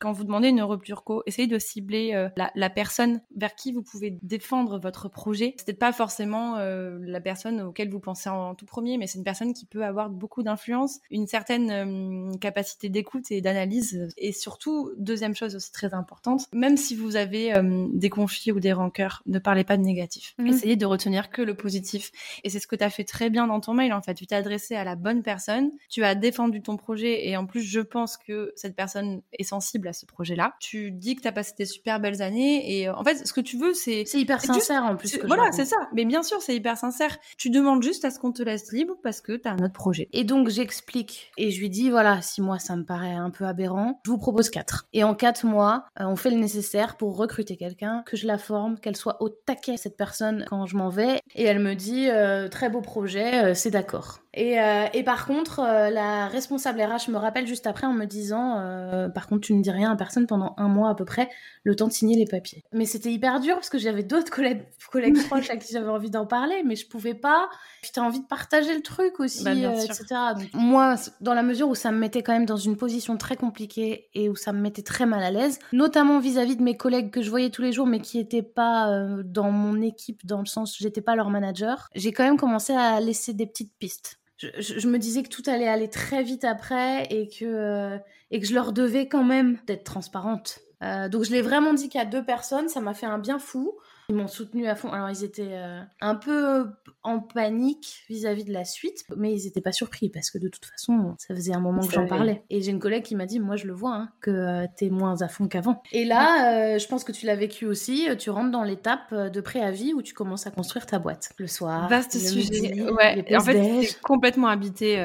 [0.00, 3.82] quand vous demandez une rupture co, essayez de cibler euh, la, personne vers qui vous
[3.82, 5.52] pouvez défendre votre projet.
[5.58, 9.18] C'est peut-être pas forcément euh, la personne auquel vous pensez en, tout premier, mais c'est
[9.18, 14.08] une personne qui peut avoir beaucoup d'influence, une certaine capacité d'écoute et d'analyse.
[14.16, 17.52] Et surtout, deuxième chose aussi très importante, même si vous avez
[17.92, 20.34] des conflits ou des rancœurs, ne parlez pas de négatif.
[20.38, 20.46] Mhm.
[20.46, 22.10] Essayez de retenir que le positif.
[22.42, 24.14] Et c'est ce que tu as fait très bien dans ton mail, en fait.
[24.14, 27.60] Tu t'es adressé à la bonne personne, tu as défendu ton projet et en plus,
[27.60, 30.54] je pense que cette personne est sensible à ce projet-là.
[30.60, 33.32] Tu dis que tu as passé des super belles années et euh, en fait, ce
[33.32, 34.04] que tu veux, c'est...
[34.06, 35.18] C'est hyper sincère en plus.
[35.24, 35.76] voilà, c'est ça.
[35.94, 37.16] Mais bien sûr, c'est hyper sincère.
[37.38, 39.72] Tu demandes juste à ce qu'on te laisse libre parce que tu as un autre
[39.72, 40.08] projet.
[40.12, 43.44] Et donc, j'explique et je lui dis, voilà, six mois, ça me paraît un peu
[43.44, 44.00] aberrant.
[44.04, 44.86] Je vous propose quatre.
[44.92, 48.38] Et en quatre mois, euh, on fait le nécessaire pour recruter quelqu'un, que je la
[48.38, 51.20] forme, qu'elle soit au taquet, cette personne, quand je m'en vais.
[51.34, 54.23] Et elle me dit, euh, très beau projet, c'est d'accord.
[54.34, 54.56] Et,
[54.92, 59.26] et, par contre, la responsable RH me rappelle juste après en me disant, euh, par
[59.26, 61.28] contre, tu ne dis rien à personne pendant un mois à peu près,
[61.62, 62.64] le temps de signer les papiers.
[62.72, 66.10] Mais c'était hyper dur parce que j'avais d'autres collègues, collègues proches à qui j'avais envie
[66.10, 67.48] d'en parler, mais je pouvais pas.
[67.82, 70.04] Puis t'as envie de partager le truc aussi, bah, euh, etc.
[70.54, 74.08] moi, dans la mesure où ça me mettait quand même dans une position très compliquée
[74.14, 77.22] et où ça me mettait très mal à l'aise, notamment vis-à-vis de mes collègues que
[77.22, 80.46] je voyais tous les jours, mais qui n'étaient pas euh, dans mon équipe, dans le
[80.46, 84.18] sens où j'étais pas leur manager, j'ai quand même commencé à laisser des petites pistes
[84.38, 87.98] je, me disais que tout allait aller très vite après et que, euh,
[88.30, 90.60] et que je leur devais quand même d'être transparente.
[90.82, 93.72] Euh, donc je l'ai vraiment dit qu'à deux personnes, ça m'a fait un bien fou.
[94.10, 94.92] Ils m'ont soutenu à fond.
[94.92, 96.66] Alors, ils étaient euh, un peu
[97.02, 100.66] en panique vis-à-vis de la suite, mais ils n'étaient pas surpris parce que de toute
[100.66, 102.42] façon, ça faisait un moment que j'en parlais.
[102.50, 104.86] Et j'ai une collègue qui m'a dit Moi, je le vois, hein, que euh, tu
[104.86, 105.82] es moins à fond qu'avant.
[105.92, 108.08] Et là, euh, je pense que tu l'as vécu aussi.
[108.18, 111.88] Tu rentres dans l'étape de préavis où tu commences à construire ta boîte le soir.
[111.88, 112.82] Vaste sujet.
[112.82, 113.36] ouais.
[113.36, 114.96] en fait, complètement habité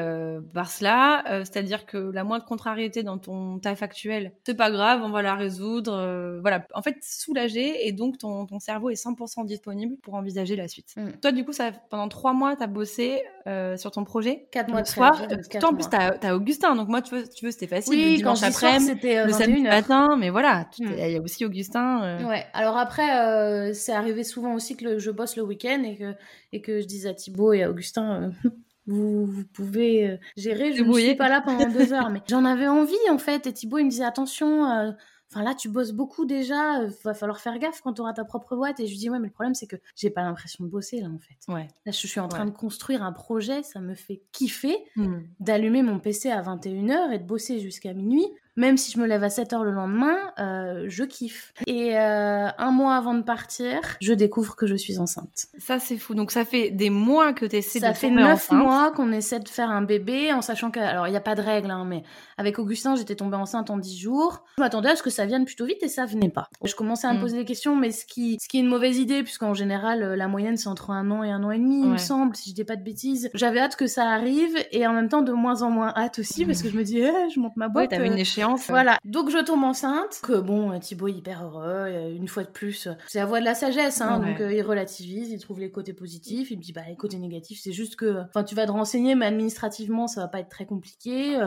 [0.54, 1.24] par cela.
[1.46, 5.36] C'est-à-dire que la moindre contrariété dans ton taf actuel, c'est pas grave, on va la
[5.36, 6.40] résoudre.
[6.42, 6.66] voilà.
[6.74, 10.94] En fait, soulagé et donc ton, ton cerveau est 100% disponible pour envisager la suite.
[10.98, 11.12] Mm.
[11.22, 14.48] Toi, du coup, ça, pendant trois mois, tu as bossé euh, sur ton projet.
[14.52, 15.22] Quatre mois de soir.
[15.64, 16.76] En plus, tu as, Augustin.
[16.76, 17.94] Donc, moi, tu veux, tu veux c'était facile.
[17.94, 20.16] Oui, le quand après c'était euh, le samedi matin.
[20.18, 20.86] Mais voilà, mm.
[20.98, 22.04] il y a aussi Augustin.
[22.04, 22.28] Euh.
[22.28, 22.46] Ouais.
[22.54, 26.14] Alors après, c'est arrivé souvent aussi que je bosse le week-end et que,
[26.52, 28.32] et que je dise à Thibaut et à Augustin.
[28.88, 32.10] Vous, vous, pouvez gérer, je ne suis pas là pendant deux heures.
[32.10, 33.46] Mais j'en avais envie en fait.
[33.46, 34.96] Et Thibaut, il me disait attention,
[35.32, 38.26] Enfin là, tu bosses beaucoup déjà, euh, va falloir faire gaffe quand tu auras ta
[38.26, 38.80] propre boîte.
[38.80, 41.02] Et je lui dis, ouais, mais le problème, c'est que j'ai pas l'impression de bosser
[41.02, 41.38] là, en fait.
[41.48, 41.68] Ouais.
[41.86, 45.20] Là, je suis en train de construire un projet, ça me fait kiffer hmm.
[45.40, 48.28] d'allumer mon PC à 21h et de bosser jusqu'à minuit
[48.60, 51.54] même si je me lève à 7 heures le lendemain, euh, je kiffe.
[51.66, 55.48] Et euh, un mois avant de partir, je découvre que je suis enceinte.
[55.58, 56.14] Ça, c'est fou.
[56.14, 59.40] Donc, ça fait des mois que tu essaies de Ça fait 9 mois qu'on essaie
[59.40, 61.86] de faire un bébé, en sachant que, alors, il n'y a pas de règle, hein,
[61.88, 62.04] mais
[62.38, 64.44] avec Augustin, j'étais tombée enceinte en 10 jours.
[64.58, 66.50] Je m'attendais à ce que ça vienne plutôt vite et ça venait pas.
[66.62, 67.22] Je commençais à me mm.
[67.22, 70.16] poser des questions, mais ce qui, ce qui est une mauvaise idée, puisqu'en général, euh,
[70.18, 72.50] la moyenne, c'est entre un an et un an et demi, il me semble, si
[72.50, 73.30] je dis pas de bêtises.
[73.34, 76.46] J'avais hâte que ça arrive et en même temps, de moins en moins hâte aussi,
[76.46, 77.92] parce que je me dis, eh, je monte ma boîte.
[77.92, 78.49] Ouais, t'avais une échéance.
[78.56, 78.98] Voilà.
[79.06, 82.50] Donc, je tombe enceinte, que bon, euh, Thibaut est hyper heureux, euh, une fois de
[82.50, 85.72] plus, euh, c'est la voix de la sagesse, hein, donc il relativise, il trouve les
[85.72, 88.66] côtés positifs, il me dit bah les côtés négatifs, c'est juste que, enfin tu vas
[88.66, 91.40] te renseigner, mais administrativement ça va pas être très compliqué.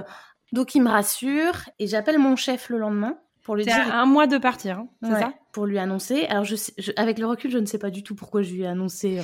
[0.52, 3.94] Donc il me rassure et j'appelle mon chef le lendemain Pour lui dire.
[3.94, 5.34] un mois de partir, hein, c'est ça?
[5.52, 6.26] Pour lui annoncer.
[6.26, 6.54] Alors, je,
[6.96, 9.22] avec le recul, je ne sais pas du tout pourquoi je lui ai annoncé euh,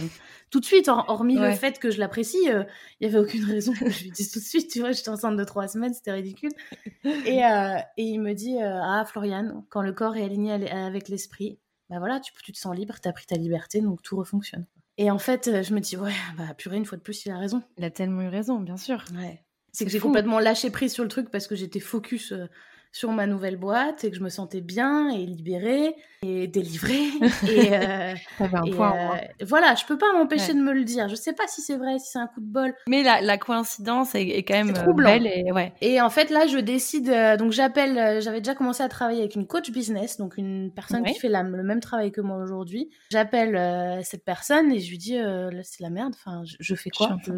[0.51, 2.39] tout de suite, hormis le fait que je l'apprécie.
[2.45, 2.67] Il
[3.01, 4.71] n'y avait aucune raison que je lui dise tout de suite.
[4.71, 6.51] Tu vois, j'étais enceinte de trois semaines, c'était ridicule.
[7.05, 11.59] Et, et, il me dit Ah, Floriane, quand le corps est aligné avec l'esprit,
[11.89, 14.67] bah voilà, tu, tu te sens libre, tu as pris ta liberté, donc tout refonctionne.
[14.99, 17.31] Et en fait, euh, je me dis, ouais, bah purée, une fois de plus, il
[17.31, 17.63] a raison.
[17.79, 19.05] Il a tellement eu raison, bien sûr.
[19.15, 19.43] Ouais.
[19.73, 22.47] C'est que j'ai complètement lâché prise sur le truc parce que j'étais focus euh,
[22.93, 27.07] sur ma nouvelle boîte et que je me sentais bien et libérée et délivrée.
[27.49, 31.09] et, euh, un point, euh, voilà, je peux pas m'empêcher de me le dire.
[31.09, 32.75] Je sais pas si c'est vrai, si c'est un coup de bol.
[32.89, 35.73] Mais la, la coïncidence est, quand même euh, belle et ouais.
[35.81, 37.11] Et en fait là, je décide.
[37.39, 38.21] donc j'appelle.
[38.21, 41.63] J'avais déjà commencé à travailler avec une coach business, donc une personne qui fait le
[41.63, 42.91] même travail que moi aujourd'hui.
[43.11, 45.19] J'appelle cette personne et je lui dis
[45.63, 46.15] c'est la merde.
[46.17, 47.17] Enfin, je, fais quoi?
[47.25, 47.33] je,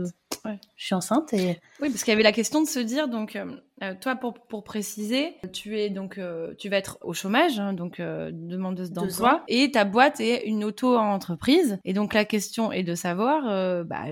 [0.77, 1.61] je suis enceinte et.
[1.81, 3.39] Oui, parce qu'il y avait la question de se dire donc
[3.83, 7.73] euh, toi, pour, pour préciser, tu es donc, euh, tu vas être au chômage, hein,
[7.73, 11.79] donc euh, demandeuse d'emploi, et ta boîte est une auto-entreprise.
[11.85, 14.03] Et donc la question est de savoir, bah,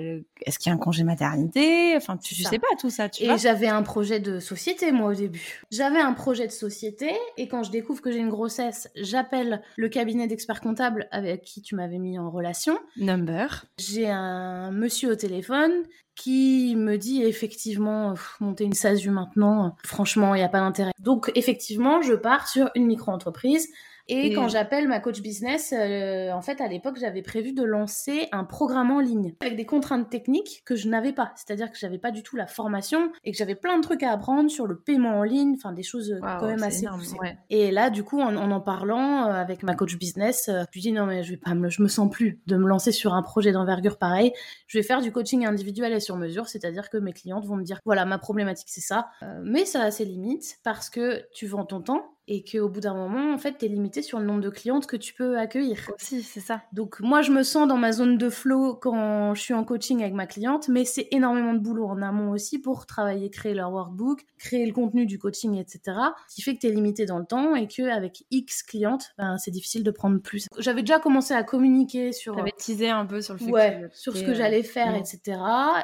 [0.42, 1.94] est-ce qu'il y a un congé maternité?
[1.96, 3.08] Enfin, tu, sais pas tout ça.
[3.08, 5.62] Tu et j'avais un projet de société moi au début.
[5.70, 9.88] J'avais un projet de société, et quand je découvre que j'ai une grossesse, j'appelle le
[9.88, 12.78] cabinet d'experts comptables avec qui tu m'avais mis en relation.
[12.96, 13.66] Number.
[13.78, 15.72] J'ai un monsieur au téléphone
[16.18, 20.90] qui me dit effectivement monter une SASU maintenant, franchement, il n'y a pas d'intérêt.
[20.98, 23.68] Donc effectivement, je pars sur une micro-entreprise
[24.08, 28.28] et, quand j'appelle ma coach business, euh, en fait, à l'époque, j'avais prévu de lancer
[28.32, 31.32] un programme en ligne avec des contraintes techniques que je n'avais pas.
[31.36, 34.12] C'est-à-dire que j'avais pas du tout la formation et que j'avais plein de trucs à
[34.12, 37.16] apprendre sur le paiement en ligne, enfin des choses euh, quand même assez poussées.
[37.50, 40.92] Et là, du coup, en en, parlant euh, avec ma coach business, je lui dis
[40.92, 43.22] non mais je vais pas me, je me sens plus de me lancer sur un
[43.22, 44.32] projet d'envergure pareil.
[44.66, 47.64] Je vais faire du coaching individuel et sur mesure, c'est-à-dire que mes clientes vont me
[47.64, 49.10] dire voilà ma problématique c'est ça,
[49.42, 52.94] mais ça a ses limites parce que tu vends ton temps et qu'au bout d'un
[52.94, 55.90] moment, en fait, tu es limité sur le nombre de clientes que tu peux accueillir.
[55.94, 56.62] Aussi, c'est ça.
[56.72, 60.02] Donc moi, je me sens dans ma zone de flow quand je suis en coaching
[60.02, 63.72] avec ma cliente, mais c'est énormément de boulot en amont aussi pour travailler, créer leur
[63.72, 65.96] workbook, créer le contenu du coaching, etc.
[66.28, 69.38] Ce qui fait que tu es limité dans le temps et qu'avec X clientes, ben,
[69.38, 70.46] c'est difficile de prendre plus.
[70.58, 72.36] J'avais déjà commencé à communiquer sur...
[72.36, 75.38] J'avais teasé un peu sur le fait ouais, sur ce que j'allais faire, etc.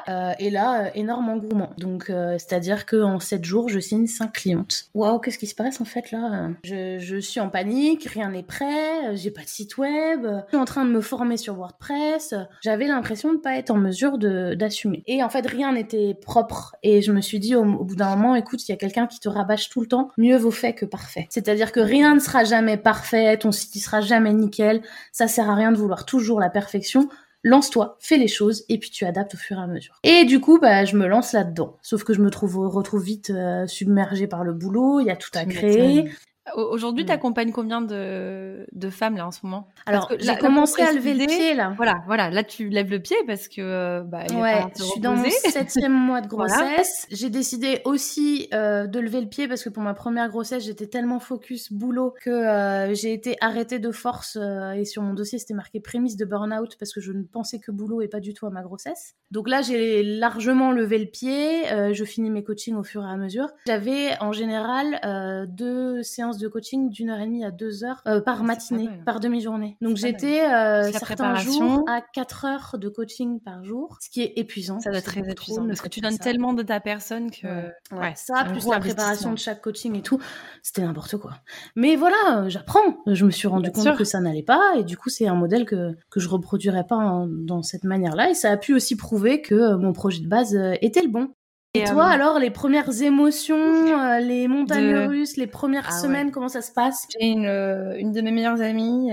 [0.07, 1.71] Euh, et là, euh, énorme engouement.
[1.77, 4.89] Donc, euh, c'est-à-dire qu'en 7 jours, je signe 5 clientes.
[4.93, 9.15] Waouh, qu'est-ce qui se passe en fait là je, suis en panique, rien n'est prêt,
[9.15, 12.33] j'ai pas de site web, je suis en train de me former sur WordPress.
[12.61, 15.03] J'avais l'impression de pas être en mesure d'assumer.
[15.07, 16.75] Et en fait, rien n'était propre.
[16.83, 19.19] Et je me suis dit au, bout d'un moment, écoute, il y a quelqu'un qui
[19.19, 20.09] te rabâche tout le temps.
[20.17, 21.27] Mieux vaut fait que parfait.
[21.29, 24.81] C'est-à-dire que rien ne sera jamais parfait, ton site ne sera jamais nickel.
[25.11, 27.09] Ça sert à rien de vouloir toujours la perfection
[27.45, 29.99] lance-toi, fais les choses et puis tu adaptes au fur et à mesure.
[30.03, 31.77] Et du coup, bah, je me lance là-dedans.
[31.81, 35.15] Sauf que je me trouve retrouve vite euh, submergée par le boulot, il y a
[35.15, 36.09] tout à créer.
[36.53, 39.67] Aujourd'hui, tu accompagnes combien de, de, femmes là en ce moment?
[39.87, 41.73] Alors, j'ai commencé à lever le pied là.
[41.75, 45.15] Voilà, voilà, là tu lèves le pied parce que euh, bah, ouais, je suis dans
[45.15, 47.07] mon septième mois de grossesse.
[47.09, 50.85] J'ai décidé aussi euh, de lever le pied parce que pour ma première grossesse, j'étais
[50.85, 54.37] tellement focus boulot que euh, j'ai été arrêtée de force
[54.75, 57.71] et sur mon dossier c'était marqué prémisse de burn-out parce que je ne pensais que
[57.71, 59.15] boulot et pas du tout à ma grossesse.
[59.31, 61.63] Donc là, j'ai largement levé le pied.
[61.91, 63.47] je finis mes coachings au fur et à mesure.
[63.65, 68.21] J'avais en général deux séances de coaching d'une heure et demie à deux heures euh,
[68.21, 69.77] par matinée, par demi-journée.
[69.81, 74.33] Donc j'étais euh, certains jours à quatre heures de coaching par jour, ce qui est
[74.37, 74.79] épuisant.
[74.79, 77.47] Ça doit être très épuisant parce que tu donnes tellement de ta personne que
[77.91, 78.13] ouais.
[78.15, 80.19] ça plus la préparation de chaque coaching et tout,
[80.61, 81.33] c'était n'importe quoi.
[81.75, 83.03] Mais voilà, euh, j'apprends.
[83.07, 85.65] Je me suis rendu compte que ça n'allait pas et du coup c'est un modèle
[85.65, 89.75] que que je reproduirais pas dans cette manière-là et ça a pu aussi prouver que
[89.75, 91.29] mon projet de base était le bon.
[91.75, 96.31] Et toi, euh, alors, les premières émotions, euh, les montagnes russes, les premières ah semaines,
[96.31, 97.07] comment ça se passe?
[97.11, 99.11] J'ai une, euh, une de mes meilleures amies,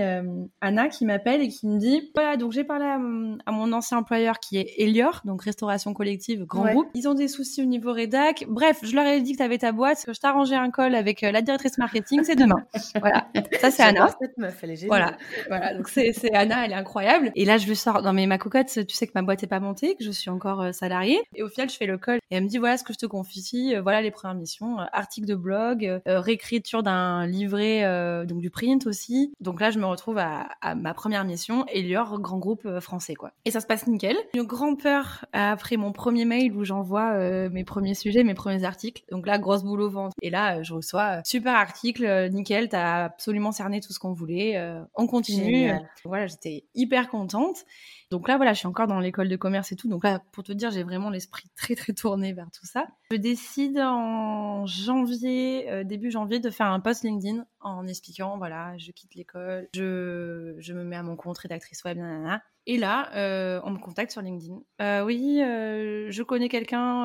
[0.61, 4.39] Anna, qui m'appelle et qui me dit voilà, donc j'ai parlé à, mon ancien employeur
[4.39, 6.87] qui est Elior, donc restauration collective, grand groupe.
[6.93, 8.45] Ils ont des soucis au niveau rédac.
[8.47, 10.95] Bref, je leur ai dit que tu avais ta boîte, que je t'arrangeais un call
[10.95, 12.63] avec la directrice marketing, c'est demain.
[12.99, 13.27] voilà,
[13.59, 14.09] ça c'est Anna.
[14.21, 14.87] Cette meuf, elle est géniale.
[14.87, 15.73] Voilà, voilà.
[15.75, 17.31] donc c'est Anna, elle est incroyable.
[17.35, 19.47] Et là, je lui sors, non mais ma cocotte, tu sais que ma boîte est
[19.47, 21.21] pas montée, que je suis encore salariée.
[21.35, 22.99] Et au final, je fais le call et elle me dit voilà ce que je
[22.99, 23.33] te confie
[23.73, 27.83] euh, voilà les premières missions, euh, article de blog, euh, réécriture d'un livret,
[28.25, 29.33] donc du print aussi.
[29.39, 33.31] Donc là, je me retrouve à, ma première mission, Elior, grand groupe français quoi.
[33.45, 34.15] Et ça se passe nickel.
[34.33, 37.17] Une grande peur après mon premier mail où j'envoie
[37.49, 39.03] mes premiers sujets, mes premiers articles.
[39.11, 40.15] Donc là, grosse boulot ventre.
[40.21, 44.61] Et là, je reçois super article, nickel, t'as absolument cerné tout ce qu'on voulait.
[44.95, 45.71] on continue.
[46.05, 47.65] Voilà, j'étais hyper contente.
[48.13, 49.89] Donc là, voilà, je suis encore dans l'école de commerce et tout.
[49.89, 52.85] Donc là, pour te dire, j'ai vraiment l'esprit très très tourné vers tout ça.
[53.09, 58.77] Je décide en janvier, euh, début janvier, de faire un post LinkedIn en expliquant, voilà,
[58.77, 62.43] je quitte l'école, je, je me mets à mon compte rédactrice web, nanana.
[62.65, 64.55] Et là, euh, on me contacte sur LinkedIn.
[64.81, 67.03] Euh, oui, euh, je connais quelqu'un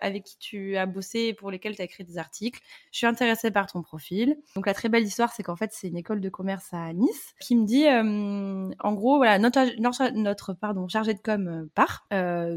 [0.00, 2.60] avec qui tu as bossé et pour lesquels tu as écrit des articles.
[2.92, 4.36] Je suis intéressée par ton profil.
[4.54, 7.34] Donc la très belle histoire, c'est qu'en fait, c'est une école de commerce à Nice
[7.40, 12.06] qui me dit, en gros, voilà, notre, notre, notre pardon, chargé de com part.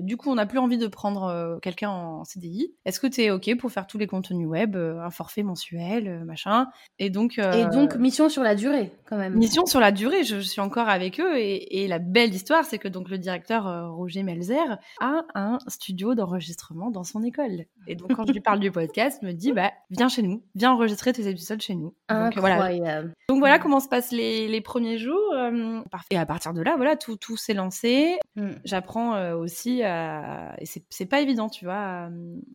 [0.01, 2.73] du coup, on n'a plus envie de prendre quelqu'un en CDI.
[2.85, 6.67] Est-ce que tu es OK pour faire tous les contenus web, un forfait mensuel, machin?
[6.99, 7.37] Et donc...
[7.37, 9.35] et donc, mission sur la durée, quand même.
[9.35, 11.37] Mission sur la durée, je, je suis encore avec eux.
[11.37, 15.59] Et, et la belle histoire, c'est que donc le directeur euh, Roger Melzer a un
[15.67, 17.65] studio d'enregistrement dans son école.
[17.87, 20.43] Et donc quand je lui parle du podcast, il me dit bah viens chez nous,
[20.55, 21.95] viens enregistrer tes épisodes chez nous.
[22.09, 23.03] Donc voilà.
[23.29, 25.33] Donc voilà comment se passent les, les premiers jours.
[25.33, 28.17] Euh, et à partir de là, voilà, tout, tout s'est lancé.
[28.35, 28.51] Mm.
[28.65, 30.55] J'apprends euh, aussi à...
[30.59, 32.09] et c'est pas évident, tu vois, à,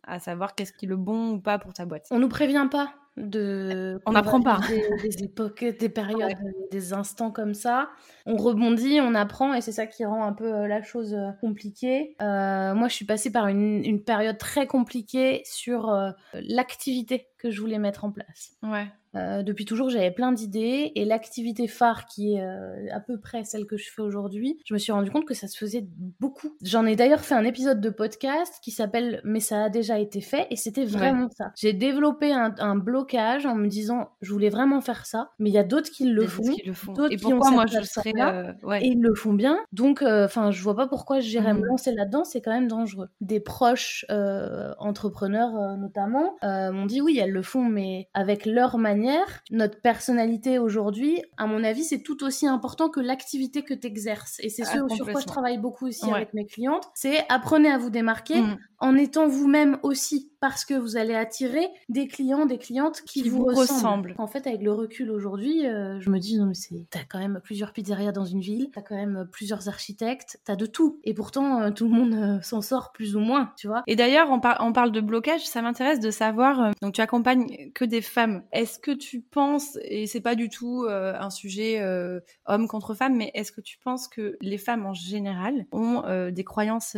[0.06, 2.06] à savoir qu'est-ce qui est le bon ou pas pour ta boîte.
[2.10, 4.60] On nous prévient pas de on n'apprend pas.
[5.02, 6.36] des, époques des périodes
[6.70, 7.88] des instants comme ça.
[8.26, 11.30] On rebondit on apprend et c'est ça qui rend un peu euh, la chose euh,
[11.40, 12.14] compliquée.
[12.20, 15.94] Euh, moi je suis passée par une, une période très compliquée sur
[16.34, 18.86] l'activité que je voulais mettre en place ouais
[19.16, 23.44] euh, depuis toujours, j'avais plein d'idées et l'activité phare qui est euh, à peu près
[23.44, 25.86] celle que je fais aujourd'hui, je me suis rendu compte que ça se faisait
[26.20, 26.50] beaucoup.
[26.62, 30.20] J'en ai d'ailleurs fait un épisode de podcast qui s'appelle Mais ça a déjà été
[30.20, 31.52] fait et c'était vraiment ça.
[31.56, 35.58] J'ai développé un, blocage en me disant je voulais vraiment faire ça, mais il y
[35.58, 36.42] a d'autres qui le font,
[36.94, 39.58] d'autres qui ont moi je serais là euh, et ils le font bien.
[39.72, 41.64] Donc enfin je vois pas pourquoi j'irais me mmh.
[41.64, 43.08] lancer là-dedans, c'est quand même dangereux.
[43.20, 44.04] Des proches
[44.78, 51.22] entrepreneurs notamment m'ont dit oui elles le font mais avec leur manière notre personnalité aujourd'hui,
[51.36, 54.38] à mon avis, c'est tout aussi important que l'activité que tu exerces.
[54.40, 56.84] Et c'est ce ah, sur quoi je travaille beaucoup aussi avec mes clientes.
[56.94, 58.58] C'est apprenez à vous démarquer mm.
[58.80, 63.44] en étant vous-même aussi parce que vous allez attirer des clients, des clientes qui, vous,
[63.44, 64.14] ressemblent.
[64.18, 67.18] En fait, avec le recul aujourd'hui, euh, je me dis non mais c'est, t'as quand
[67.18, 71.00] même plusieurs pizzerias dans une ville, t'as quand même plusieurs architectes, t'as de tout.
[71.04, 73.82] Et pourtant, euh, tout le monde euh, s'en sort plus ou moins, tu vois.
[73.86, 76.72] Et d'ailleurs, on, on, parle de blocage, ça m'intéresse de savoir.
[76.82, 78.42] donc, tu que des femmes.
[78.52, 81.82] Est-ce que tu penses, et c'est pas du tout un sujet
[82.46, 86.44] homme contre femme, mais est-ce que tu penses que les femmes en général ont des
[86.44, 86.96] croyances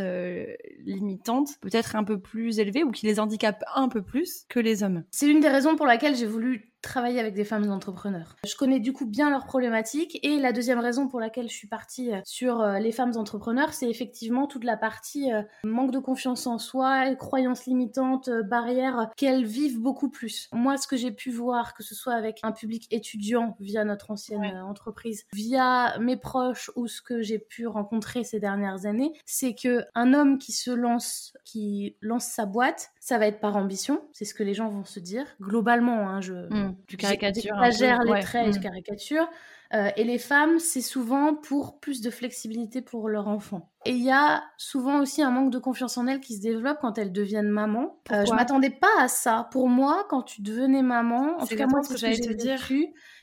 [0.81, 4.83] limitantes, peut-être un peu plus élevées, ou qui les handicapent un peu plus que les
[4.83, 5.05] hommes?
[5.11, 8.37] C'est l'une des raisons pour laquelle j'ai voulu travailler avec des femmes entrepreneurs.
[8.47, 11.69] Je connais du coup bien leurs problématiques et la deuxième raison pour laquelle je suis
[11.69, 15.99] partie euh, sur euh, les femmes entrepreneurs, c'est effectivement toute la partie euh, manque de
[15.99, 20.49] confiance en soi, croyances limitantes, barrières qu'elles vivent beaucoup plus.
[20.53, 24.11] Moi, ce que j'ai pu voir, que ce soit avec un public étudiant via notre
[24.11, 29.55] ancienne entreprise, via mes proches ou ce que j'ai pu rencontrer ces dernières années, c'est
[29.55, 34.03] que un homme qui se lance, qui lance sa boîte, ça va être par ambition,
[34.13, 35.25] c'est ce que les gens vont se dire.
[35.41, 37.57] Globalement, hein, je, mmh tu caricatures.
[37.65, 38.63] J'exagère les traits, je mm.
[38.63, 39.27] caricature.
[39.73, 43.71] Euh, et les femmes, c'est souvent pour plus de flexibilité pour leur enfant.
[43.87, 46.81] Et il y a souvent aussi un manque de confiance en elles qui se développe
[46.83, 47.99] quand elles deviennent maman.
[48.13, 49.49] Euh, je m'attendais pas à ça.
[49.53, 52.61] Pour moi, quand tu devenais maman, en tout cas moi, ce que, j'allais te dire,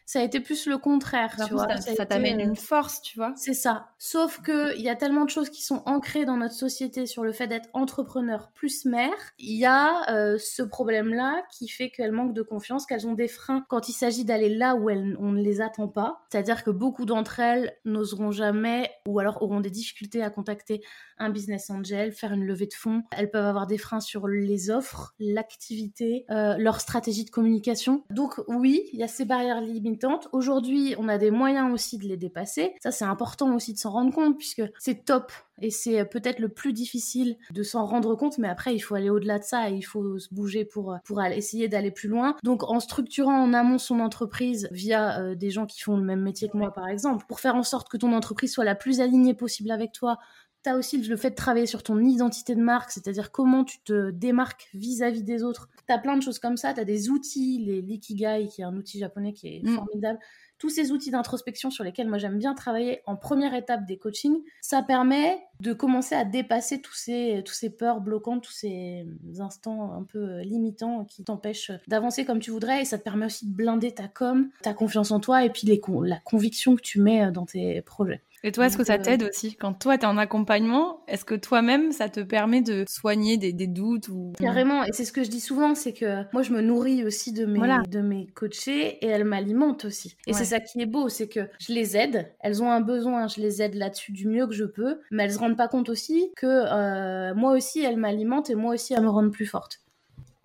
[0.05, 1.67] ça a été plus le contraire, tu vois.
[1.77, 3.33] Ça, t'amène une force, tu vois.
[3.35, 3.87] C'est ça.
[3.97, 7.23] Sauf que il y a tellement de choses qui sont ancrées dans notre société sur
[7.23, 9.15] le fait d'être entrepreneur plus mère.
[9.39, 13.27] Il y a euh, ce problème-là qui fait qu'elles manquent de confiance, qu'elles ont des
[13.27, 16.21] freins quand il s'agit d'aller là où elles, on ne les attend pas.
[16.29, 20.83] C'est-à-dire que beaucoup d'entre elles n'oseront jamais ou alors auront des difficultés à contacter
[21.17, 23.03] un business angel, faire une levée de fonds.
[23.11, 28.03] Elles peuvent avoir des freins sur les offres, l'activité, euh, leur stratégie de communication.
[28.11, 29.94] Donc oui, il y a ces barrières limitantes.
[30.31, 32.73] Aujourd'hui, on a des moyens aussi de les dépasser.
[32.81, 35.31] Ça, c'est important aussi de s'en rendre compte puisque c'est top
[35.61, 39.09] et c'est peut-être le plus difficile de s'en rendre compte, mais après, il faut aller
[39.09, 42.35] au-delà de ça et il faut se bouger pour, pour essayer d'aller plus loin.
[42.43, 46.21] Donc, en structurant en amont son entreprise via euh, des gens qui font le même
[46.21, 48.99] métier que moi, par exemple, pour faire en sorte que ton entreprise soit la plus
[48.99, 50.17] alignée possible avec toi,
[50.65, 54.11] tu aussi le fait de travailler sur ton identité de marque, c'est-à-dire comment tu te
[54.11, 55.69] démarques vis-à-vis des autres.
[55.87, 58.65] Tu as plein de choses comme ça, tu as des outils, les l'ikigai qui est
[58.65, 59.75] un outil japonais qui est mm.
[59.75, 60.19] formidable.
[60.57, 64.41] Tous ces outils d'introspection sur lesquels moi j'aime bien travailler en première étape des coachings,
[64.61, 69.05] ça permet de commencer à dépasser tous ces, tous ces peurs bloquantes, tous ces
[69.39, 73.49] instants un peu limitants qui t'empêchent d'avancer comme tu voudrais et ça te permet aussi
[73.49, 77.01] de blinder ta com, ta confiance en toi et puis les, la conviction que tu
[77.01, 78.21] mets dans tes projets.
[78.45, 79.55] Et toi, est-ce que ça t'aide aussi?
[79.55, 83.65] Quand toi, tu es en accompagnement, est-ce que toi-même, ça te permet de soigner des,
[83.65, 84.33] doutes ou...
[84.39, 87.33] Carrément, et c'est ce que je dis souvent, c'est que moi, je me nourris aussi
[87.33, 90.15] de mes, de mes coachés et elles m'alimentent aussi.
[90.27, 93.27] Et c'est ça qui est beau, c'est que je les aide, elles ont un besoin,
[93.27, 95.89] je les aide là-dessus du mieux que je peux, mais elles se rendent pas compte
[95.89, 99.79] aussi que euh, moi aussi, elles m'alimentent et moi aussi, elles me rendent plus forte.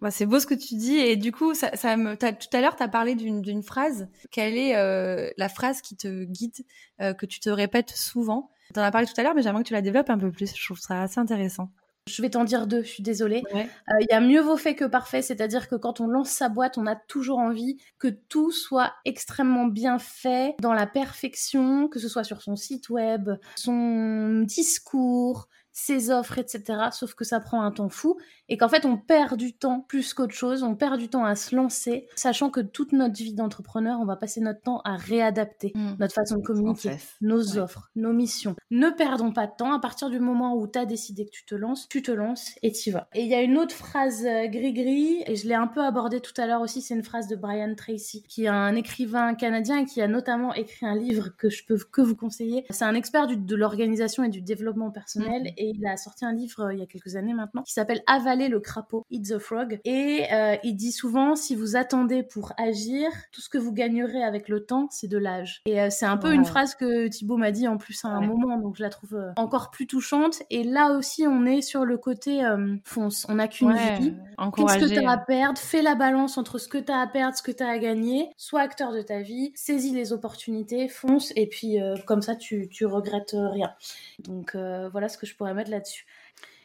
[0.01, 2.61] Bah, c'est beau ce que tu dis et du coup ça, ça me tout à
[2.61, 4.09] l'heure tu as parlé d'une phrase.
[4.31, 6.65] Quelle est euh, la phrase qui te guide
[7.01, 8.51] euh, que tu te répètes souvent?
[8.73, 10.31] Tu en as parlé tout à l'heure mais j'aimerais que tu la développes un peu
[10.31, 10.55] plus.
[10.57, 11.71] Je trouve ça assez intéressant.
[12.09, 13.43] Je vais t'en dire deux, je suis désolée.
[13.55, 13.63] Euh,
[14.01, 16.79] il y a mieux vaut fait que parfait, c'est-à-dire que quand on lance sa boîte,
[16.79, 22.09] on a toujours envie que tout soit extrêmement bien fait, dans la perfection, que ce
[22.09, 25.49] soit sur son site web, son discours,
[25.81, 26.63] ses offres, etc.
[26.93, 28.19] Sauf que ça prend un temps fou
[28.49, 31.35] et qu'en fait on perd du temps plus qu'autre chose, on perd du temps à
[31.35, 35.73] se lancer, sachant que toute notre vie d'entrepreneur, on va passer notre temps à réadapter
[35.75, 35.93] mmh.
[35.99, 38.57] notre façon de communiquer, nos offres, nos missions.
[38.71, 41.45] Ne perdons pas de temps, à partir du moment où tu as décidé que tu
[41.45, 43.09] te lances, tu te lances et tu vas.
[43.15, 46.21] Et il y a une autre phrase euh, gris-gris, et je l'ai un peu abordée
[46.21, 49.79] tout à l'heure aussi, c'est une phrase de Brian Tracy, qui est un écrivain canadien
[49.79, 52.67] et qui a notamment écrit un livre que je peux que vous conseiller.
[52.71, 55.55] C'est un expert de l'organisation et du développement personnel mmh.
[55.57, 58.03] et il a sorti un livre euh, il y a quelques années maintenant qui s'appelle
[58.07, 59.81] Avaler le crapaud, Eat the Frog.
[59.85, 64.23] Et euh, il dit souvent, si vous attendez pour agir, tout ce que vous gagnerez
[64.23, 65.63] avec le temps, c'est de l'âge.
[65.67, 68.21] Et euh, c'est un peu une phrase que Thibaut m'a dit en plus à un
[68.21, 70.43] moment, donc je la trouve encore plus touchante.
[70.51, 72.43] Et là aussi, on est sur le côté
[72.85, 73.27] fonce.
[73.29, 74.15] On n'a qu'une vie.
[74.57, 75.59] Qu'est-ce que tu as à perdre?
[75.59, 77.79] Fais la balance entre ce que tu as à perdre, ce que tu as à
[77.79, 78.31] gagner.
[78.37, 81.33] Sois acteur de ta vie, saisis les opportunités, fonce.
[81.37, 83.73] Et puis, comme ça, tu, tu regrettes rien.
[84.21, 86.07] Donc, voilà ce que je pourrais mettre là-dessus.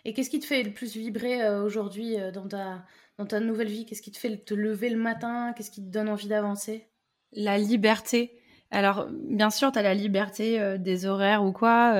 [0.06, 2.86] Et qu'est-ce qui te fait le plus vibrer euh, aujourd'hui euh, dans, ta,
[3.18, 3.86] dans ta nouvelle vie?
[3.86, 5.54] Qu'est-ce qui te fait te lever le matin?
[5.58, 6.88] Qu'est-ce qui te donne envie d'avancer?
[7.32, 8.40] La liberté.
[8.72, 11.94] Alors, bien sûr, tu as la liberté euh, des horaires ou quoi.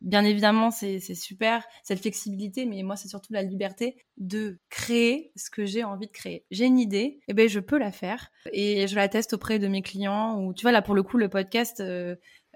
[0.00, 5.50] bien évidemment, c'est super, cette flexibilité, mais moi, c'est surtout la liberté de créer ce
[5.50, 6.44] que j'ai envie de créer.
[6.50, 8.30] J'ai une idée, et eh ben, je peux la faire.
[8.52, 10.38] Et je la teste auprès de mes clients.
[10.40, 11.82] Ou tu vois, là, pour le coup, le podcast,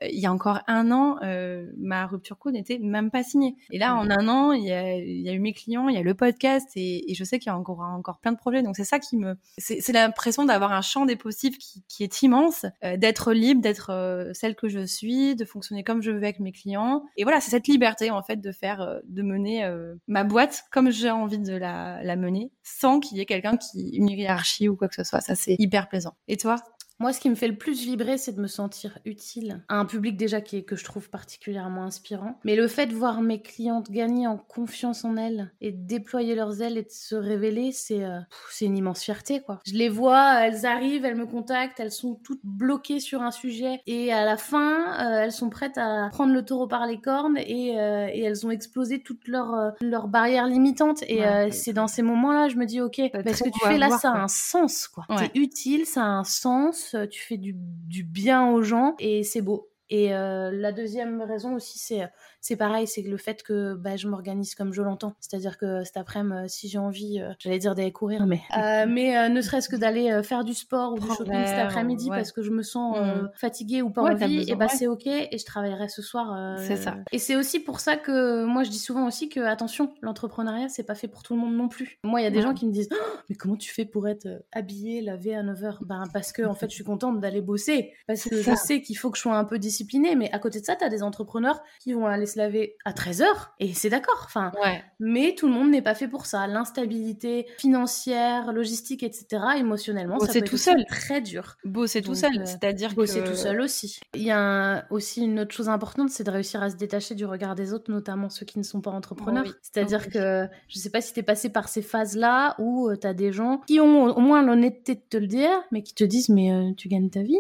[0.03, 3.57] il y a encore un an, euh, ma rupture co n'était même pas signée.
[3.71, 5.95] Et là, en un an, il y a, il y a eu mes clients, il
[5.95, 8.37] y a le podcast, et, et je sais qu'il y a encore, encore plein de
[8.37, 8.63] projets.
[8.63, 12.23] Donc c'est ça qui me, c'est l'impression d'avoir un champ des possibles qui, qui est
[12.23, 16.19] immense, euh, d'être libre, d'être euh, celle que je suis, de fonctionner comme je veux
[16.19, 17.05] avec mes clients.
[17.17, 19.69] Et voilà, c'est cette liberté en fait de faire, de mener
[20.07, 23.91] ma boîte comme j'ai envie de la, la mener, sans qu'il y ait quelqu'un qui
[23.91, 25.21] une hiérarchie ou quoi que ce soit.
[25.21, 26.15] Ça c'est hyper plaisant.
[26.29, 26.57] Et toi?
[26.99, 29.85] Moi, ce qui me fait le plus vibrer, c'est de me sentir utile à un
[29.85, 32.39] public déjà qui est, que je trouve particulièrement inspirant.
[32.45, 36.35] Mais le fait de voir mes clientes gagner en confiance en elles et de déployer
[36.35, 38.21] leurs ailes et de se révéler, c'est euh,
[38.51, 39.61] c'est une immense fierté, quoi.
[39.67, 43.83] Je les vois, elles arrivent, elles me contactent, elles sont toutes bloquées sur un sujet
[43.87, 47.37] et à la fin, euh, elles sont prêtes à prendre le taureau par les cornes
[47.37, 51.03] et, euh, et elles ont explosé toutes leurs leurs barrières limitantes.
[51.09, 53.91] Et c'est dans ces moments-là, je me dis, ok, bah, ce que tu fais là,
[53.91, 55.05] ça a un sens, quoi?
[55.19, 59.43] C'est utile, ça a un sens tu fais du, du bien aux gens et c'est
[59.43, 59.69] beau.
[59.91, 62.03] Et euh, la deuxième raison aussi, c'est
[62.47, 65.15] c'est pareil, c'est le fait que bah, je m'organise comme je l'entends.
[65.19, 68.87] C'est-à-dire que cet après-midi, euh, si j'ai envie, euh, j'allais dire d'aller courir, mais, euh,
[68.89, 72.43] mais ne serait-ce que d'aller faire du sport ou du shopping cet après-midi parce que
[72.43, 73.31] je me sens mm.
[73.35, 76.57] fatiguée ou pas envie, et bah c'est ok et je travaillerai ce soir.
[76.59, 76.99] c'est ça.
[77.11, 80.85] Et c'est aussi pour ça que moi je dis souvent aussi que attention, l'entrepreneuriat c'est
[80.85, 81.99] pas fait pour tout le monde non plus.
[82.05, 84.07] Moi il y a des gens qui me disent «Oh, mais comment tu fais pour
[84.07, 87.93] être habillée, lavée à 9h Ben parce que en fait je suis contente d'aller bosser
[88.07, 89.76] parce que je sais qu'il faut que je sois un peu disciplinée,
[90.17, 93.23] mais à côté de ça tu as des entrepreneurs qui vont aller laver à 13
[93.23, 94.23] heures et c'est d'accord.
[94.25, 94.53] Enfin,
[94.99, 96.47] mais tout le monde n'est pas fait pour ça.
[96.47, 99.43] L'instabilité financière, logistique, etc.
[99.59, 100.85] Émotionnellement, ça peut tout seul.
[100.87, 101.57] très dur.
[101.65, 104.01] Bosser tout seul, euh, c'est-à-dire bosser tout seul aussi.
[104.15, 107.25] Il y a aussi une autre chose importante, c'est de réussir à se détacher du
[107.25, 109.55] regard des autres, notamment ceux qui ne sont pas entrepreneurs.
[109.63, 113.07] C'est-à-dire que je sais pas si tu es passé par ces phases-là où euh, tu
[113.07, 116.05] as des gens qui ont au moins l'honnêteté de te le dire, mais qui te
[116.05, 117.39] disent mais euh, tu gagnes ta vie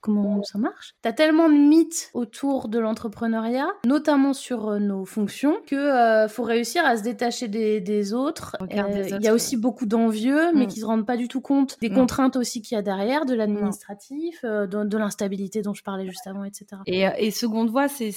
[0.00, 0.94] comment ça marche?
[1.02, 6.42] T'as tellement de mythes autour de l'entrepreneuriat, notamment sur euh, nos fonctions, que euh, faut
[6.42, 8.56] réussir à se détacher des, autres.
[8.60, 10.68] Euh, il y a aussi beaucoup d'envieux, mais mm.
[10.68, 13.34] qui se rendent pas du tout compte des contraintes aussi qu'il y a derrière, de
[13.34, 16.66] l'administratif, de, l'instabilité dont je parlais juste avant, etc.
[16.86, 18.12] Et, et seconde voie, c'est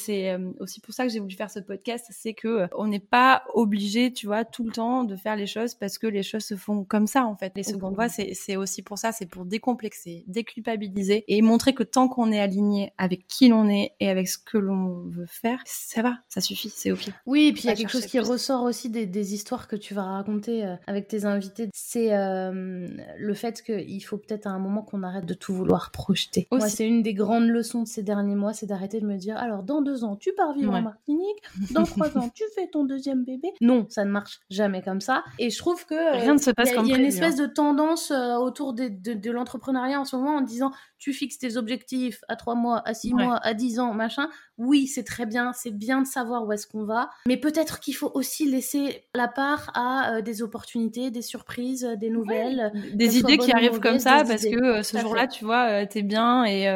[0.59, 4.12] aussi pour ça que j'ai voulu faire ce podcast, c'est que on n'est pas obligé,
[4.12, 6.84] tu vois, tout le temps de faire les choses parce que les choses se font
[6.84, 7.53] comme ça en fait.
[7.55, 12.07] Les secondes voies, c'est aussi pour ça, c'est pour décomplexer, déculpabiliser et montrer que tant
[12.07, 16.01] qu'on est aligné avec qui l'on est et avec ce que l'on veut faire, ça
[16.01, 17.09] va, ça suffit, c'est ok.
[17.25, 19.93] Oui, et puis il y a quelque chose qui ressort aussi des, histoires que tu
[19.93, 22.87] vas raconter euh, avec tes invités, c'est euh,
[23.17, 26.47] le fait qu'il faut peut-être à un moment qu'on arrête de tout vouloir projeter.
[26.51, 29.37] Moi, c'est une des grandes leçons de ces derniers mois, c'est d'arrêter de me dire
[29.37, 31.37] alors dans deux ans tu pars vivre en Martinique,
[31.71, 33.49] dans trois ans tu fais ton deuxième bébé.
[33.61, 35.23] Non, ça ne marche jamais comme ça.
[35.37, 37.47] Et je trouve que rien ne se passe comme Il y a une espèce hein.
[37.47, 40.71] de tendance autour de, de l'entrepreneuriat en ce moment en disant
[41.01, 44.29] tu fixes tes objectifs à trois mois, à six mois, à dix ans, machin.
[44.59, 47.95] Oui, c'est très bien, c'est bien de savoir où est-ce qu'on va, mais peut-être qu'il
[47.95, 53.39] faut aussi laisser la part à euh, des opportunités, des surprises, des nouvelles, des idées
[53.39, 56.67] qui arrivent comme ça parce que euh, ce jour-là, tu vois, euh, t'es bien et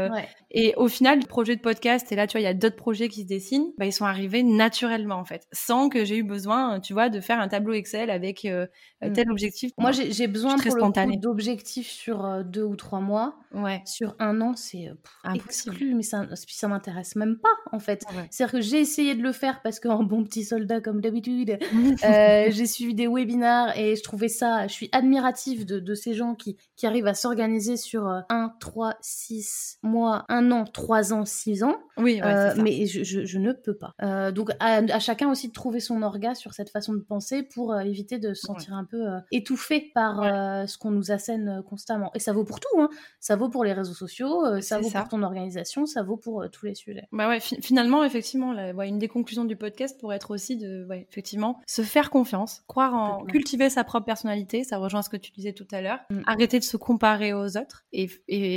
[0.57, 2.77] et au final, le projet de podcast, et là, tu vois, il y a d'autres
[2.77, 6.23] projets qui se dessinent, bah, ils sont arrivés naturellement, en fait, sans que j'ai eu
[6.23, 9.13] besoin, tu vois, de faire un tableau Excel avec mm.
[9.13, 9.71] tel objectif.
[9.77, 13.35] Moi, j'ai besoin pour le d'objectifs sur deux ou trois mois.
[13.53, 13.81] Ouais.
[13.85, 14.89] Sur un an, c'est
[15.33, 18.05] exclu, mais ça, ça m'intéresse même pas, en fait.
[18.31, 21.57] C'est-à-dire que j'ai essayé de le faire parce qu'en bon petit soldat, comme d'habitude,
[22.05, 26.13] euh, j'ai suivi des webinars et je trouvais ça, je suis admirative de, de ces
[26.13, 31.25] gens qui, qui arrivent à s'organiser sur 1, 3, 6 mois, 1 an, 3 ans,
[31.25, 31.77] 6 ans.
[31.97, 33.93] Oui, euh, mais je, je, ne peux pas.
[34.01, 37.79] Euh, donc à, chacun aussi de trouver son orga sur cette façon de penser pour
[37.79, 40.23] éviter de se sentir un peu étouffé par
[40.67, 42.11] ce qu'on nous assène constamment.
[42.13, 42.89] Et ça vaut pour tout, hein.
[43.19, 46.65] ça vaut pour les réseaux sociaux, ça vaut pour ton organisation, ça vaut pour tous
[46.65, 47.07] les sujets.
[47.11, 51.81] Bah ouais, finalement, effectivement, une des conclusions du podcast pourrait être aussi de, effectivement, se
[51.81, 55.67] faire confiance, croire en cultiver sa propre personnalité, ça rejoint ce que tu disais tout
[55.71, 56.21] à l'heure, mm.
[56.27, 58.09] arrêter de se comparer aux autres et,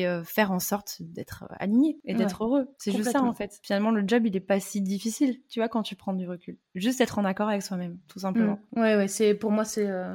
[0.06, 2.68] euh, faire en sorte d'être aligné et d'être heureux.
[2.78, 3.58] C'est juste ça en fait.
[3.62, 6.56] Finalement, le job, il est pas si difficile, tu vois, quand tu prends du recul.
[6.74, 8.58] Juste être en accord avec soi-même, tout simplement.
[8.72, 8.80] Mm.
[8.80, 10.14] Ouais, ouais, c'est pour moi, c'est euh,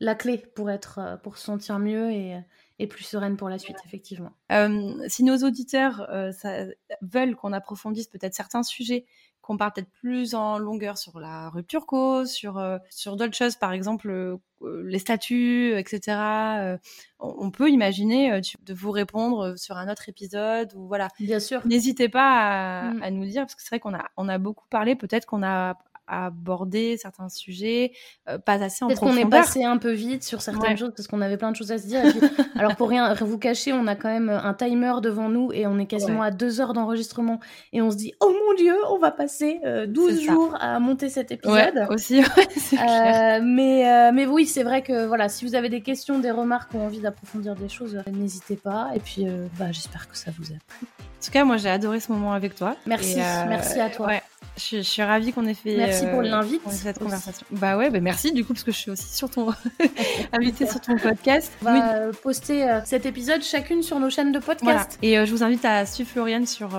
[0.00, 2.38] la clé pour être, euh, pour se sentir mieux et
[2.78, 4.32] et plus sereine pour la suite, effectivement.
[4.50, 6.64] Euh, si nos auditeurs euh, ça,
[7.02, 9.06] veulent qu'on approfondisse peut-être certains sujets,
[9.44, 13.56] qu'on parle peut-être plus en longueur sur la rupture co, sur, euh, sur d'autres choses,
[13.56, 14.38] par exemple
[14.84, 16.78] les statuts, etc.,
[17.20, 21.08] on, peut imaginer de vous répondre sur un autre épisode ou voilà.
[21.20, 21.60] Bien sûr.
[21.66, 23.02] N'hésitez pas à, mm.
[23.02, 25.42] à, nous dire parce que c'est vrai qu'on a on a beaucoup parlé, peut-être qu'on
[25.42, 25.76] a
[26.06, 27.92] aborder certains sujets,
[28.28, 31.08] euh, pas assez en Peut-être qu'on est passé un peu vite sur certaines choses parce
[31.08, 32.02] qu'on avait plein de choses à se dire.
[32.58, 35.78] alors pour rien vous cacher, on a quand même un timer devant nous et on
[35.78, 37.40] est quasiment à deux heures d'enregistrement
[37.72, 41.08] et on se dit oh mon dieu, on va passer 12 euh, jours à monter
[41.08, 41.86] cet épisode.
[41.90, 42.20] aussi,
[42.72, 46.74] euh, mais mais oui, c'est vrai que voilà, si vous avez des questions, des remarques
[46.74, 48.90] ou envie d'approfondir des choses, n'hésitez pas.
[48.94, 49.26] Et puis
[49.58, 50.86] bah, j'espère que ça vous a plu.
[50.86, 52.76] En tout cas, moi j'ai adoré ce moment avec toi.
[52.86, 54.08] Merci, merci à toi.
[54.56, 57.44] Je, suis ravie qu'on ait fait merci pour euh, l'invite cette conversation.
[57.50, 59.48] Bah ouais, bah merci du coup parce que je suis aussi sur ton
[60.32, 61.52] invité sur ton podcast.
[61.62, 64.98] On va euh, poster euh, cet épisode chacune sur nos chaînes de podcast.
[65.02, 66.70] Et je vous invite à suivre Floriane sur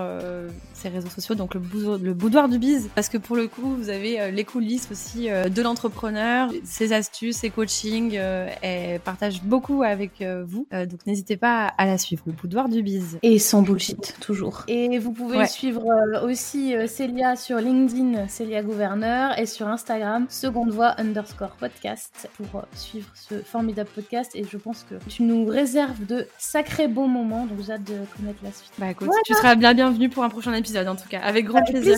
[0.75, 1.61] ses réseaux sociaux, donc le,
[2.01, 5.61] le boudoir du bise, parce que pour le coup vous avez les coulisses aussi de
[5.61, 8.13] l'entrepreneur, ses astuces, ses coachings.
[8.13, 13.19] elle partage beaucoup avec vous, donc n'hésitez pas à la suivre, le boudoir du bise.
[13.23, 14.63] Et sans bullshit toujours.
[14.67, 15.83] Et vous pouvez suivre
[16.23, 22.63] aussi Célia sur LinkedIn Célia Gouverneur et sur Instagram Seconde Voix underscore podcast pour euh,
[22.75, 24.31] suivre ce formidable podcast.
[24.35, 27.97] Et je pense que tu nous réserves de sacrés bons moments, donc j'ai hâte de
[28.15, 28.71] connaître la suite.
[28.77, 31.63] Bah écoute, tu seras bien bienvenue pour un prochain épisode en tout cas, avec grand
[31.63, 31.97] plaisir.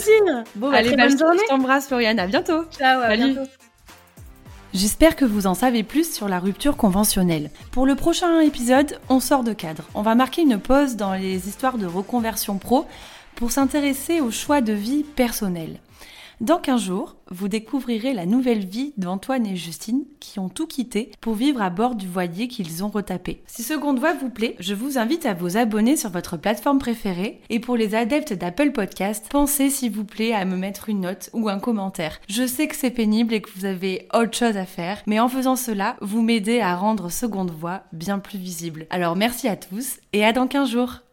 [0.55, 1.39] Bon, bah, Allez, bah, bonne journée.
[1.43, 2.63] Je t'embrasse Floriane, à bientôt.
[2.78, 3.49] Ciao, à bientôt.
[4.74, 7.49] J'espère que vous en savez plus sur la rupture conventionnelle.
[7.72, 9.84] Pour le prochain épisode, on sort de cadre.
[9.95, 12.86] On va marquer une pause dans les histoires de reconversion pro
[13.36, 15.80] pour s'intéresser au choix de vie personnel.
[16.40, 21.12] Dans 15 jours, vous découvrirez la nouvelle vie d'Antoine et Justine qui ont tout quitté
[21.20, 23.42] pour vivre à bord du voilier qu'ils ont retapé.
[23.48, 27.42] Si Seconde Voix vous plaît, je vous invite à vous abonner sur votre plateforme préférée
[27.50, 31.32] et pour les adeptes d'Apple Podcast, pensez s'il vous plaît à me mettre une note
[31.34, 32.20] ou un commentaire.
[32.30, 35.30] Je sais que c'est pénible et que vous avez autre chose à faire, mais en
[35.30, 38.86] faisant cela, vous m'aidez à rendre Seconde Voix bien plus visible.
[38.92, 41.02] Alors merci à tous et à dans 15 jours